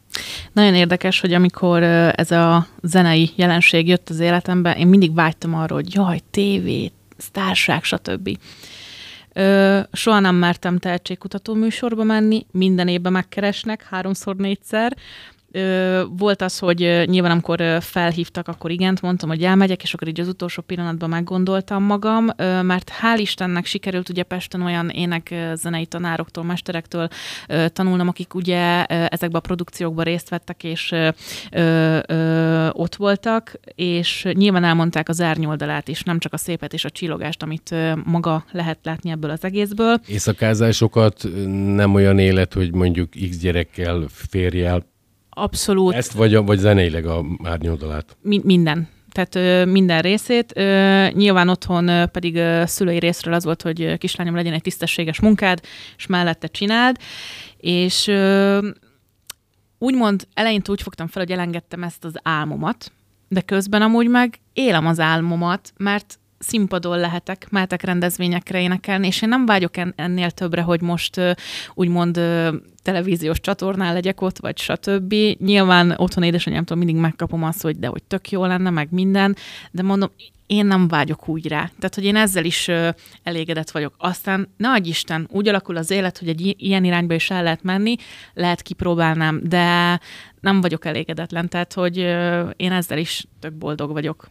Nagyon 0.52 0.74
érdekes, 0.74 1.20
hogy 1.20 1.32
amikor 1.32 1.82
ez 1.82 2.30
a 2.30 2.66
zenei 2.82 3.30
jelenség 3.34 3.88
jött 3.88 4.08
az 4.08 4.20
életembe, 4.20 4.76
én 4.76 4.86
mindig 4.86 5.14
vágytam 5.14 5.54
arra, 5.54 5.74
hogy 5.74 5.94
jaj, 5.94 6.20
tévé, 6.30 6.92
sztárság, 7.16 7.84
stb. 7.84 8.38
Ö, 9.32 9.80
soha 9.92 10.18
nem 10.18 10.34
mertem 10.34 10.78
tehetségkutató 10.78 11.54
műsorba 11.54 12.02
menni, 12.02 12.46
minden 12.50 12.88
évben 12.88 13.12
megkeresnek, 13.12 13.86
háromszor, 13.90 14.36
négyszer. 14.36 14.96
Volt 16.08 16.42
az, 16.42 16.58
hogy 16.58 17.02
nyilván 17.06 17.30
amikor 17.30 17.62
felhívtak, 17.80 18.48
akkor 18.48 18.70
igent 18.70 19.02
mondtam, 19.02 19.28
hogy 19.28 19.42
elmegyek, 19.42 19.82
és 19.82 19.94
akkor 19.94 20.08
így 20.08 20.20
az 20.20 20.28
utolsó 20.28 20.62
pillanatban 20.62 21.08
meggondoltam 21.08 21.82
magam, 21.82 22.24
mert 22.62 22.92
hál' 23.02 23.18
Istennek 23.18 23.64
sikerült 23.66 24.08
ugye 24.08 24.22
Pesten 24.22 24.62
olyan 24.62 24.88
ének 24.88 25.34
zenei 25.54 25.86
tanároktól, 25.86 26.44
mesterektől 26.44 27.08
ö, 27.48 27.68
tanulnom, 27.68 28.08
akik 28.08 28.34
ugye 28.34 28.84
ezekben 28.84 29.40
a 29.40 29.46
produkciókban 29.46 30.04
részt 30.04 30.28
vettek, 30.28 30.64
és 30.64 30.94
ott 32.72 32.94
voltak, 32.94 33.60
és 33.74 34.28
nyilván 34.32 34.64
elmondták 34.64 35.08
az 35.08 35.20
árnyoldalát 35.20 35.88
is, 35.88 36.02
nem 36.02 36.18
csak 36.18 36.32
a 36.32 36.36
szépet 36.36 36.72
és 36.72 36.84
a 36.84 36.90
csillogást, 36.90 37.42
amit 37.42 37.74
maga 38.04 38.44
lehet 38.50 38.78
látni 38.82 39.10
ebből 39.10 39.30
az 39.30 39.44
egészből. 39.44 40.00
Éjszakázásokat 40.06 41.28
nem 41.74 41.94
olyan 41.94 42.18
élet, 42.18 42.54
hogy 42.54 42.74
mondjuk 42.74 43.08
X 43.30 43.36
gyerekkel, 43.36 44.04
férjel, 44.08 44.92
Abszolút. 45.34 45.94
ezt 45.94 46.12
vagy, 46.12 46.36
vagy 46.36 46.58
zeneileg 46.58 47.06
a 47.06 47.24
árnyoldalát. 47.44 48.16
Mi- 48.22 48.40
minden. 48.44 48.88
Tehát 49.12 49.34
ö, 49.34 49.64
minden 49.64 50.00
részét. 50.00 50.52
Ö, 50.56 51.06
nyilván 51.12 51.48
otthon 51.48 51.88
ö, 51.88 52.06
pedig 52.06 52.36
ö, 52.36 52.62
szülői 52.66 52.98
részről 52.98 53.34
az 53.34 53.44
volt, 53.44 53.62
hogy 53.62 53.82
ö, 53.82 53.96
kislányom 53.96 54.34
legyen 54.34 54.52
egy 54.52 54.62
tisztességes 54.62 55.20
munkád, 55.20 55.60
és 55.96 56.06
mellette 56.06 56.46
csináld. 56.46 56.96
És 57.56 58.06
ö, 58.06 58.68
úgymond 59.78 60.26
eleinte 60.34 60.70
úgy 60.70 60.82
fogtam 60.82 61.06
fel, 61.06 61.22
hogy 61.22 61.32
elengedtem 61.32 61.82
ezt 61.82 62.04
az 62.04 62.14
álmomat, 62.22 62.92
de 63.28 63.40
közben 63.40 63.82
amúgy 63.82 64.08
meg 64.08 64.40
élem 64.52 64.86
az 64.86 65.00
álmomat, 65.00 65.72
mert 65.76 66.18
színpadon 66.46 66.98
lehetek, 66.98 67.46
mehetek 67.50 67.82
rendezvényekre 67.82 68.60
énekelni, 68.60 69.06
és 69.06 69.22
én 69.22 69.28
nem 69.28 69.46
vágyok 69.46 69.76
en- 69.76 69.92
ennél 69.96 70.30
többre, 70.30 70.62
hogy 70.62 70.80
most 70.80 71.20
úgymond 71.74 72.20
televíziós 72.82 73.40
csatornán 73.40 73.92
legyek 73.92 74.20
ott, 74.20 74.38
vagy 74.38 74.58
stb. 74.58 75.14
Nyilván 75.38 75.94
otthon 75.96 76.24
édesanyámtól 76.24 76.76
mindig 76.76 76.96
megkapom 76.96 77.44
azt, 77.44 77.62
hogy 77.62 77.78
de 77.78 77.86
hogy 77.86 78.02
tök 78.02 78.30
jó 78.30 78.44
lenne, 78.44 78.70
meg 78.70 78.88
minden, 78.90 79.36
de 79.70 79.82
mondom, 79.82 80.10
én 80.46 80.66
nem 80.66 80.88
vágyok 80.88 81.28
úgy 81.28 81.48
rá. 81.48 81.58
Tehát, 81.58 81.94
hogy 81.94 82.04
én 82.04 82.16
ezzel 82.16 82.44
is 82.44 82.68
ö, 82.68 82.88
elégedett 83.22 83.70
vagyok. 83.70 83.94
Aztán, 83.98 84.48
ne 84.56 84.70
adj 84.70 84.88
Isten, 84.88 85.28
úgy 85.30 85.48
alakul 85.48 85.76
az 85.76 85.90
élet, 85.90 86.18
hogy 86.18 86.28
egy 86.28 86.54
ilyen 86.58 86.84
irányba 86.84 87.14
is 87.14 87.30
el 87.30 87.42
lehet 87.42 87.62
menni, 87.62 87.96
lehet 88.34 88.62
kipróbálnám, 88.62 89.40
de 89.42 90.00
nem 90.40 90.60
vagyok 90.60 90.84
elégedetlen, 90.84 91.48
tehát, 91.48 91.72
hogy 91.72 91.98
ö, 91.98 92.48
én 92.56 92.72
ezzel 92.72 92.98
is 92.98 93.24
tök 93.40 93.52
boldog 93.52 93.92
vagyok. 93.92 94.28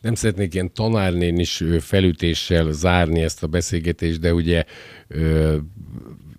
Nem 0.00 0.14
szeretnék 0.14 0.54
ilyen 0.54 0.72
tanárnén 0.72 1.38
is 1.38 1.62
felütéssel 1.80 2.72
zárni 2.72 3.22
ezt 3.22 3.42
a 3.42 3.46
beszélgetést, 3.46 4.20
de 4.20 4.34
ugye 4.34 4.64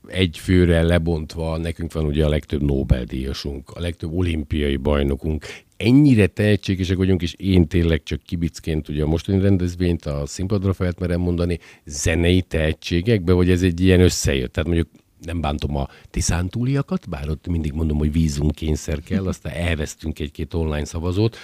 egy 0.07 0.37
főre 0.37 0.81
lebontva 0.81 1.57
nekünk 1.57 1.93
van 1.93 2.05
ugye 2.05 2.25
a 2.25 2.29
legtöbb 2.29 2.61
Nobel-díjasunk, 2.61 3.69
a 3.69 3.79
legtöbb 3.79 4.13
olimpiai 4.13 4.75
bajnokunk. 4.75 5.45
Ennyire 5.77 6.27
tehetségesek 6.27 6.97
vagyunk, 6.97 7.21
és 7.21 7.33
én 7.33 7.67
tényleg 7.67 8.03
csak 8.03 8.21
kibicként 8.23 8.89
ugye 8.89 9.03
a 9.03 9.07
mostani 9.07 9.41
rendezvényt 9.41 10.05
a 10.05 10.25
színpadra 10.25 10.73
felt 10.73 10.99
merem 10.99 11.19
mondani, 11.19 11.59
zenei 11.85 12.41
tehetségekbe, 12.41 13.33
vagy 13.33 13.49
ez 13.49 13.61
egy 13.61 13.81
ilyen 13.81 14.01
összejött? 14.01 14.51
Tehát 14.51 14.69
mondjuk 14.69 14.89
nem 15.21 15.41
bántom 15.41 15.75
a 15.75 15.87
tiszántúliakat, 16.09 17.09
bár 17.09 17.29
ott 17.29 17.47
mindig 17.47 17.73
mondom, 17.73 17.97
hogy 17.97 18.11
vízumkényszer 18.11 19.01
kell, 19.01 19.27
aztán 19.27 19.53
elvesztünk 19.53 20.19
egy-két 20.19 20.53
online 20.53 20.85
szavazót. 20.85 21.37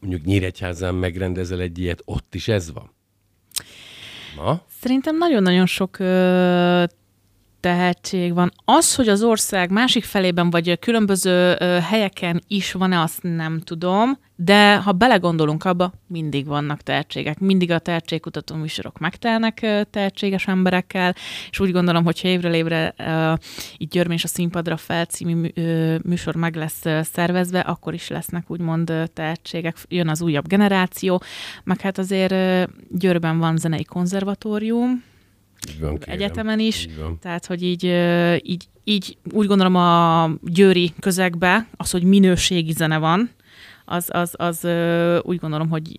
Mondjuk 0.00 0.24
Nyíregyházán 0.24 0.94
megrendezel 0.94 1.60
egy 1.60 1.78
ilyet, 1.78 2.02
ott 2.04 2.34
is 2.34 2.48
ez 2.48 2.72
van? 2.72 2.90
Na? 4.36 4.62
Szerintem 4.80 5.16
nagyon-nagyon 5.16 5.66
sok 5.66 5.98
ö, 5.98 6.84
tehetség 7.60 8.34
van. 8.34 8.52
Az, 8.64 8.94
hogy 8.94 9.08
az 9.08 9.22
ország 9.22 9.70
másik 9.70 10.04
felében 10.04 10.50
vagy 10.50 10.78
különböző 10.78 11.54
helyeken 11.80 12.42
is 12.48 12.72
van-e, 12.72 13.00
azt 13.00 13.22
nem 13.22 13.60
tudom, 13.60 14.18
de 14.40 14.76
ha 14.76 14.92
belegondolunk 14.92 15.64
abba, 15.64 15.92
mindig 16.06 16.46
vannak 16.46 16.80
tehetségek. 16.80 17.38
Mindig 17.38 17.70
a 17.70 17.78
tehetségkutató 17.78 18.54
műsorok 18.54 18.98
megtelnek 18.98 19.66
tehetséges 19.90 20.46
emberekkel, 20.46 21.14
és 21.50 21.60
úgy 21.60 21.72
gondolom, 21.72 22.04
hogy 22.04 22.20
évről 22.22 22.52
évre 22.52 22.94
uh, 22.98 23.38
így 23.78 23.88
Györm 23.88 24.10
és 24.10 24.24
a 24.24 24.28
színpadra 24.28 24.76
fel 24.76 25.06
műsor 26.04 26.34
meg 26.34 26.56
lesz 26.56 26.84
szervezve, 27.02 27.60
akkor 27.60 27.94
is 27.94 28.08
lesznek 28.08 28.50
úgymond 28.50 28.92
tehetségek, 29.14 29.76
jön 29.88 30.08
az 30.08 30.22
újabb 30.22 30.46
generáció, 30.46 31.22
meg 31.64 31.80
hát 31.80 31.98
azért 31.98 32.34
Győrben 32.90 33.38
van 33.38 33.56
zenei 33.56 33.84
konzervatórium, 33.84 35.04
így 35.68 35.80
van, 35.80 35.98
kérem. 35.98 36.14
egyetemen 36.14 36.58
is, 36.58 36.86
így 36.86 36.96
van. 36.98 37.18
tehát 37.20 37.46
hogy 37.46 37.62
így, 37.62 37.84
így, 38.42 38.68
így 38.84 39.16
úgy 39.32 39.46
gondolom 39.46 39.74
a 39.74 40.30
győri 40.42 40.92
közegbe 41.00 41.68
az, 41.76 41.90
hogy 41.90 42.02
minőségi 42.02 42.72
zene 42.72 42.98
van, 42.98 43.30
az, 43.84 44.08
az, 44.12 44.34
az 44.36 44.64
úgy 45.22 45.38
gondolom, 45.38 45.68
hogy 45.68 45.96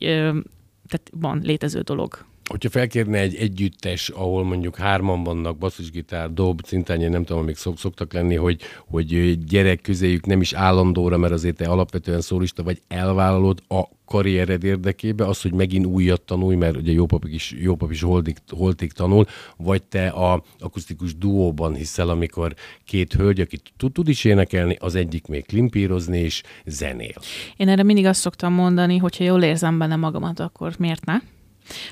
tehát 0.87 1.11
van 1.11 1.41
létező 1.43 1.81
dolog. 1.81 2.25
Hogyha 2.49 2.69
felkérne 2.69 3.17
egy 3.19 3.35
együttes, 3.35 4.09
ahol 4.09 4.43
mondjuk 4.43 4.75
hárman 4.75 5.23
vannak, 5.23 5.57
basszusgitár, 5.57 6.33
dob, 6.33 6.61
cintányé, 6.61 7.07
nem 7.07 7.23
tudom, 7.23 7.43
még 7.45 7.55
szok, 7.55 7.77
szoktak 7.77 8.13
lenni, 8.13 8.35
hogy, 8.35 8.61
hogy 8.87 9.43
gyerek 9.43 9.81
közéjük 9.81 10.25
nem 10.25 10.41
is 10.41 10.53
állandóra, 10.53 11.17
mert 11.17 11.33
azért 11.33 11.55
te 11.55 11.65
alapvetően 11.65 12.21
szólista 12.21 12.63
vagy 12.63 12.81
elvállalod 12.87 13.61
a 13.67 13.83
karriered 14.05 14.63
érdekébe, 14.63 15.25
az, 15.25 15.41
hogy 15.41 15.53
megint 15.53 15.85
újat 15.85 16.21
tanulj, 16.21 16.55
mert 16.55 16.77
ugye 16.77 16.91
jó 16.91 17.05
pap 17.05 17.25
is, 17.27 17.55
jó 17.59 17.75
pap 17.75 17.91
is 17.91 18.01
holdig, 18.01 18.37
holdig 18.49 18.91
tanul, 18.91 19.25
vagy 19.57 19.83
te 19.83 20.07
a 20.07 20.43
akusztikus 20.59 21.17
duóban 21.17 21.73
hiszel, 21.73 22.09
amikor 22.09 22.55
két 22.85 23.13
hölgy, 23.13 23.39
aki 23.39 23.59
tud, 23.77 23.91
tud 23.91 24.07
is 24.07 24.23
énekelni, 24.23 24.77
az 24.79 24.95
egyik 24.95 25.27
még 25.27 25.45
klimpírozni 25.45 26.19
és 26.19 26.43
zenél. 26.65 27.15
Én 27.57 27.69
erre 27.69 27.83
mindig 27.83 28.05
azt 28.05 28.19
szoktam 28.19 28.53
mondani, 28.53 28.97
hogyha 28.97 29.23
jól 29.23 29.43
érzem 29.43 29.77
benne 29.77 29.95
magamat, 29.95 30.39
akkor 30.39 30.75
miért 30.77 31.05
ne? 31.05 31.17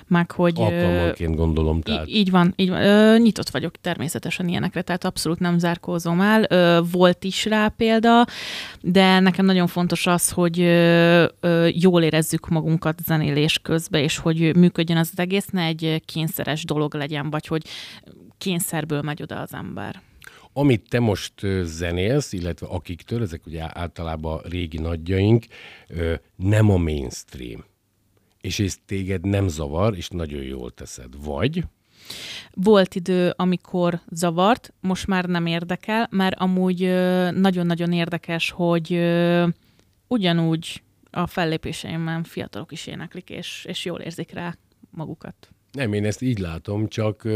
Meg 0.07 0.31
hogy... 0.31 0.53
Alkalmanként 0.59 1.35
gondolom, 1.35 1.81
tehát. 1.81 2.07
Így 2.07 2.31
van, 2.31 2.53
így 2.55 2.69
van. 2.69 2.81
Ö, 2.81 3.17
nyitott 3.17 3.49
vagyok 3.49 3.81
természetesen 3.81 4.47
ilyenekre, 4.47 4.81
tehát 4.81 5.05
abszolút 5.05 5.39
nem 5.39 5.57
zárkózom 5.57 6.21
el. 6.21 6.45
Ö, 6.49 6.79
volt 6.91 7.23
is 7.23 7.45
rá 7.45 7.67
példa, 7.67 8.25
de 8.81 9.19
nekem 9.19 9.45
nagyon 9.45 9.67
fontos 9.67 10.07
az, 10.07 10.31
hogy 10.31 10.59
ö, 10.59 11.25
ö, 11.39 11.67
jól 11.73 12.03
érezzük 12.03 12.47
magunkat 12.47 12.99
zenélés 13.05 13.59
közben, 13.59 14.01
és 14.01 14.17
hogy 14.17 14.55
működjön 14.55 14.97
az 14.97 15.11
egész, 15.15 15.47
ne 15.47 15.63
egy 15.63 16.01
kényszeres 16.05 16.63
dolog 16.63 16.93
legyen, 16.93 17.29
vagy 17.29 17.47
hogy 17.47 17.63
kényszerből 18.37 19.01
megy 19.01 19.21
oda 19.21 19.39
az 19.39 19.53
ember. 19.53 20.01
Amit 20.53 20.89
te 20.89 20.99
most 20.99 21.33
zenélsz, 21.61 22.33
illetve 22.33 22.67
akiktől, 22.67 23.21
ezek 23.21 23.45
ugye 23.45 23.67
általában 23.73 24.41
régi 24.49 24.77
nagyjaink, 24.77 25.45
nem 26.35 26.69
a 26.69 26.77
mainstream 26.77 27.65
és 28.41 28.59
ez 28.59 28.75
téged 28.85 29.25
nem 29.25 29.47
zavar, 29.47 29.95
és 29.95 30.07
nagyon 30.09 30.43
jól 30.43 30.71
teszed. 30.71 31.23
Vagy 31.23 31.63
volt 32.53 32.95
idő, 32.95 33.33
amikor 33.35 33.99
zavart, 34.11 34.73
most 34.79 35.07
már 35.07 35.25
nem 35.25 35.45
érdekel, 35.45 36.07
mert 36.11 36.39
amúgy 36.39 36.79
nagyon-nagyon 37.33 37.91
érdekes, 37.91 38.49
hogy 38.49 38.99
ugyanúgy 40.07 40.81
a 41.11 41.27
fellépéseimben 41.27 42.23
fiatalok 42.23 42.71
is 42.71 42.87
éneklik, 42.87 43.29
és, 43.29 43.65
és 43.69 43.85
jól 43.85 43.99
érzik 43.99 44.31
rá 44.31 44.55
magukat. 44.89 45.49
Nem, 45.71 45.93
én 45.93 46.05
ezt 46.05 46.21
így 46.21 46.39
látom, 46.39 46.87
csak 46.87 47.27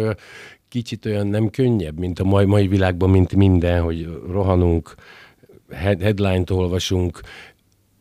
kicsit 0.67 1.05
olyan 1.05 1.27
nem 1.27 1.49
könnyebb, 1.49 1.99
mint 1.99 2.19
a 2.19 2.23
mai, 2.23 2.45
mai 2.45 2.67
világban, 2.67 3.09
mint 3.09 3.35
minden, 3.35 3.81
hogy 3.81 4.05
rohanunk, 4.27 4.95
headline-t 5.69 6.49
olvasunk, 6.49 7.19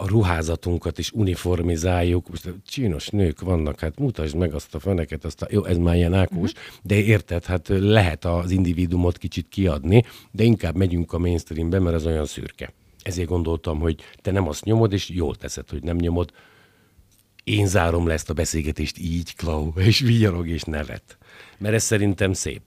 a 0.01 0.07
ruházatunkat 0.07 0.99
is 0.99 1.13
uniformizáljuk. 1.13 2.29
Most 2.29 2.55
csinos 2.67 3.09
nők 3.09 3.41
vannak, 3.41 3.81
hát 3.81 3.99
mutasd 3.99 4.37
meg 4.37 4.55
azt 4.55 4.75
a 4.75 4.79
feneket, 4.79 5.25
azt 5.25 5.43
a, 5.43 5.47
jó, 5.51 5.65
ez 5.65 5.77
már 5.77 5.97
ilyen 5.97 6.15
ákos, 6.15 6.51
uh-huh. 6.51 6.69
de 6.83 6.95
érted, 6.95 7.45
hát 7.45 7.69
lehet 7.69 8.25
az 8.25 8.51
individumot 8.51 9.19
kicsit 9.19 9.47
kiadni, 9.49 10.05
de 10.31 10.43
inkább 10.43 10.77
megyünk 10.77 11.13
a 11.13 11.19
mainstreambe, 11.19 11.79
mert 11.79 11.97
az 11.97 12.07
olyan 12.07 12.27
szürke. 12.27 12.73
Ezért 13.03 13.29
gondoltam, 13.29 13.79
hogy 13.79 14.03
te 14.23 14.31
nem 14.31 14.49
azt 14.49 14.65
nyomod, 14.65 14.93
és 14.93 15.09
jól 15.09 15.35
teszed, 15.35 15.71
hogy 15.71 15.83
nem 15.83 15.97
nyomod. 15.97 16.31
Én 17.45 17.67
zárom 17.67 18.07
le 18.07 18.13
ezt 18.13 18.31
a 18.31 18.35
beszélgetést 18.35 18.99
így, 18.99 19.35
Klau, 19.35 19.73
és 19.77 20.01
vigyorog 20.01 20.49
és 20.49 20.63
nevet. 20.63 21.19
Mert 21.59 21.75
ez 21.75 21.83
szerintem 21.83 22.33
szép. 22.33 22.63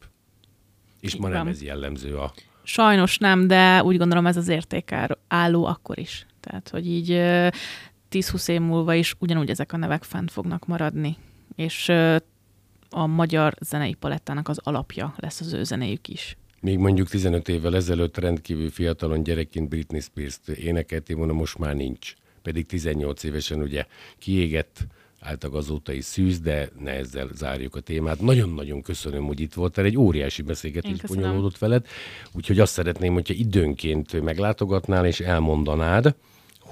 És 0.99 1.15
ma 1.15 1.27
nem 1.27 1.47
ez 1.47 1.61
jellemző 1.61 2.17
a... 2.17 2.33
Sajnos 2.63 3.17
nem, 3.17 3.47
de 3.47 3.83
úgy 3.83 3.97
gondolom 3.97 4.25
ez 4.25 4.37
az 4.37 4.47
értékálló 4.47 5.65
akkor 5.65 5.99
is. 5.99 6.25
Tehát, 6.43 6.69
hogy 6.69 6.87
így 6.87 7.09
10-20 8.11 8.49
év 8.49 8.61
múlva 8.61 8.93
is 8.93 9.15
ugyanúgy 9.19 9.49
ezek 9.49 9.73
a 9.73 9.77
nevek 9.77 10.03
fent 10.03 10.31
fognak 10.31 10.65
maradni. 10.65 11.17
És 11.55 11.89
a 12.89 13.05
magyar 13.05 13.55
zenei 13.61 13.93
palettának 13.93 14.47
az 14.47 14.59
alapja 14.63 15.13
lesz 15.17 15.39
az 15.39 15.53
ő 15.53 15.63
zenéjük 15.63 16.07
is. 16.07 16.37
Még 16.59 16.77
mondjuk 16.77 17.09
15 17.09 17.49
évvel 17.49 17.75
ezelőtt 17.75 18.17
rendkívül 18.17 18.69
fiatalon 18.69 19.23
gyerekként 19.23 19.69
Britney 19.69 19.99
Spears-t 19.99 20.49
énekelték 20.49 21.15
volna, 21.15 21.33
most 21.33 21.57
már 21.57 21.75
nincs. 21.75 22.13
Pedig 22.41 22.65
18 22.65 23.23
évesen 23.23 23.61
ugye 23.61 23.85
kiégett, 24.17 24.87
általában 25.19 25.61
azóta 25.61 25.91
is 25.91 26.05
szűz, 26.05 26.39
de 26.39 26.69
ne 26.79 26.91
ezzel 26.91 27.29
zárjuk 27.33 27.75
a 27.75 27.79
témát. 27.79 28.21
Nagyon-nagyon 28.21 28.81
köszönöm, 28.81 29.25
hogy 29.25 29.39
itt 29.39 29.53
voltál, 29.53 29.85
egy 29.85 29.97
óriási 29.97 30.41
beszélgetés 30.41 31.01
bonyolódott 31.01 31.57
veled, 31.57 31.85
úgyhogy 32.31 32.59
azt 32.59 32.73
szeretném, 32.73 33.13
hogyha 33.13 33.33
időnként 33.33 34.21
meglátogatnál 34.21 35.05
és 35.05 35.19
elmondanád, 35.19 36.15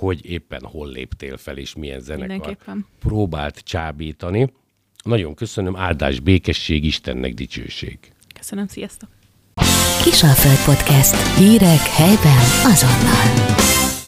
hogy 0.02 0.26
éppen 0.26 0.62
hol 0.64 0.88
léptél 0.88 1.38
fel, 1.38 1.58
és 1.58 1.76
milyen 1.76 2.00
zenekar 2.00 2.58
próbált 3.00 3.60
csábítani. 3.60 4.54
Nagyon 5.04 5.34
köszönöm, 5.34 5.76
áldás, 5.76 6.20
békesség, 6.20 6.84
Istennek 6.84 7.34
dicsőség. 7.34 7.98
Köszönöm, 8.34 8.68
sziasztok! 8.68 9.10
Kisalföld 10.04 10.76
Podcast. 10.76 11.38
Hírek 11.38 11.80
helyben 11.80 12.72
azonnal. 12.72 13.81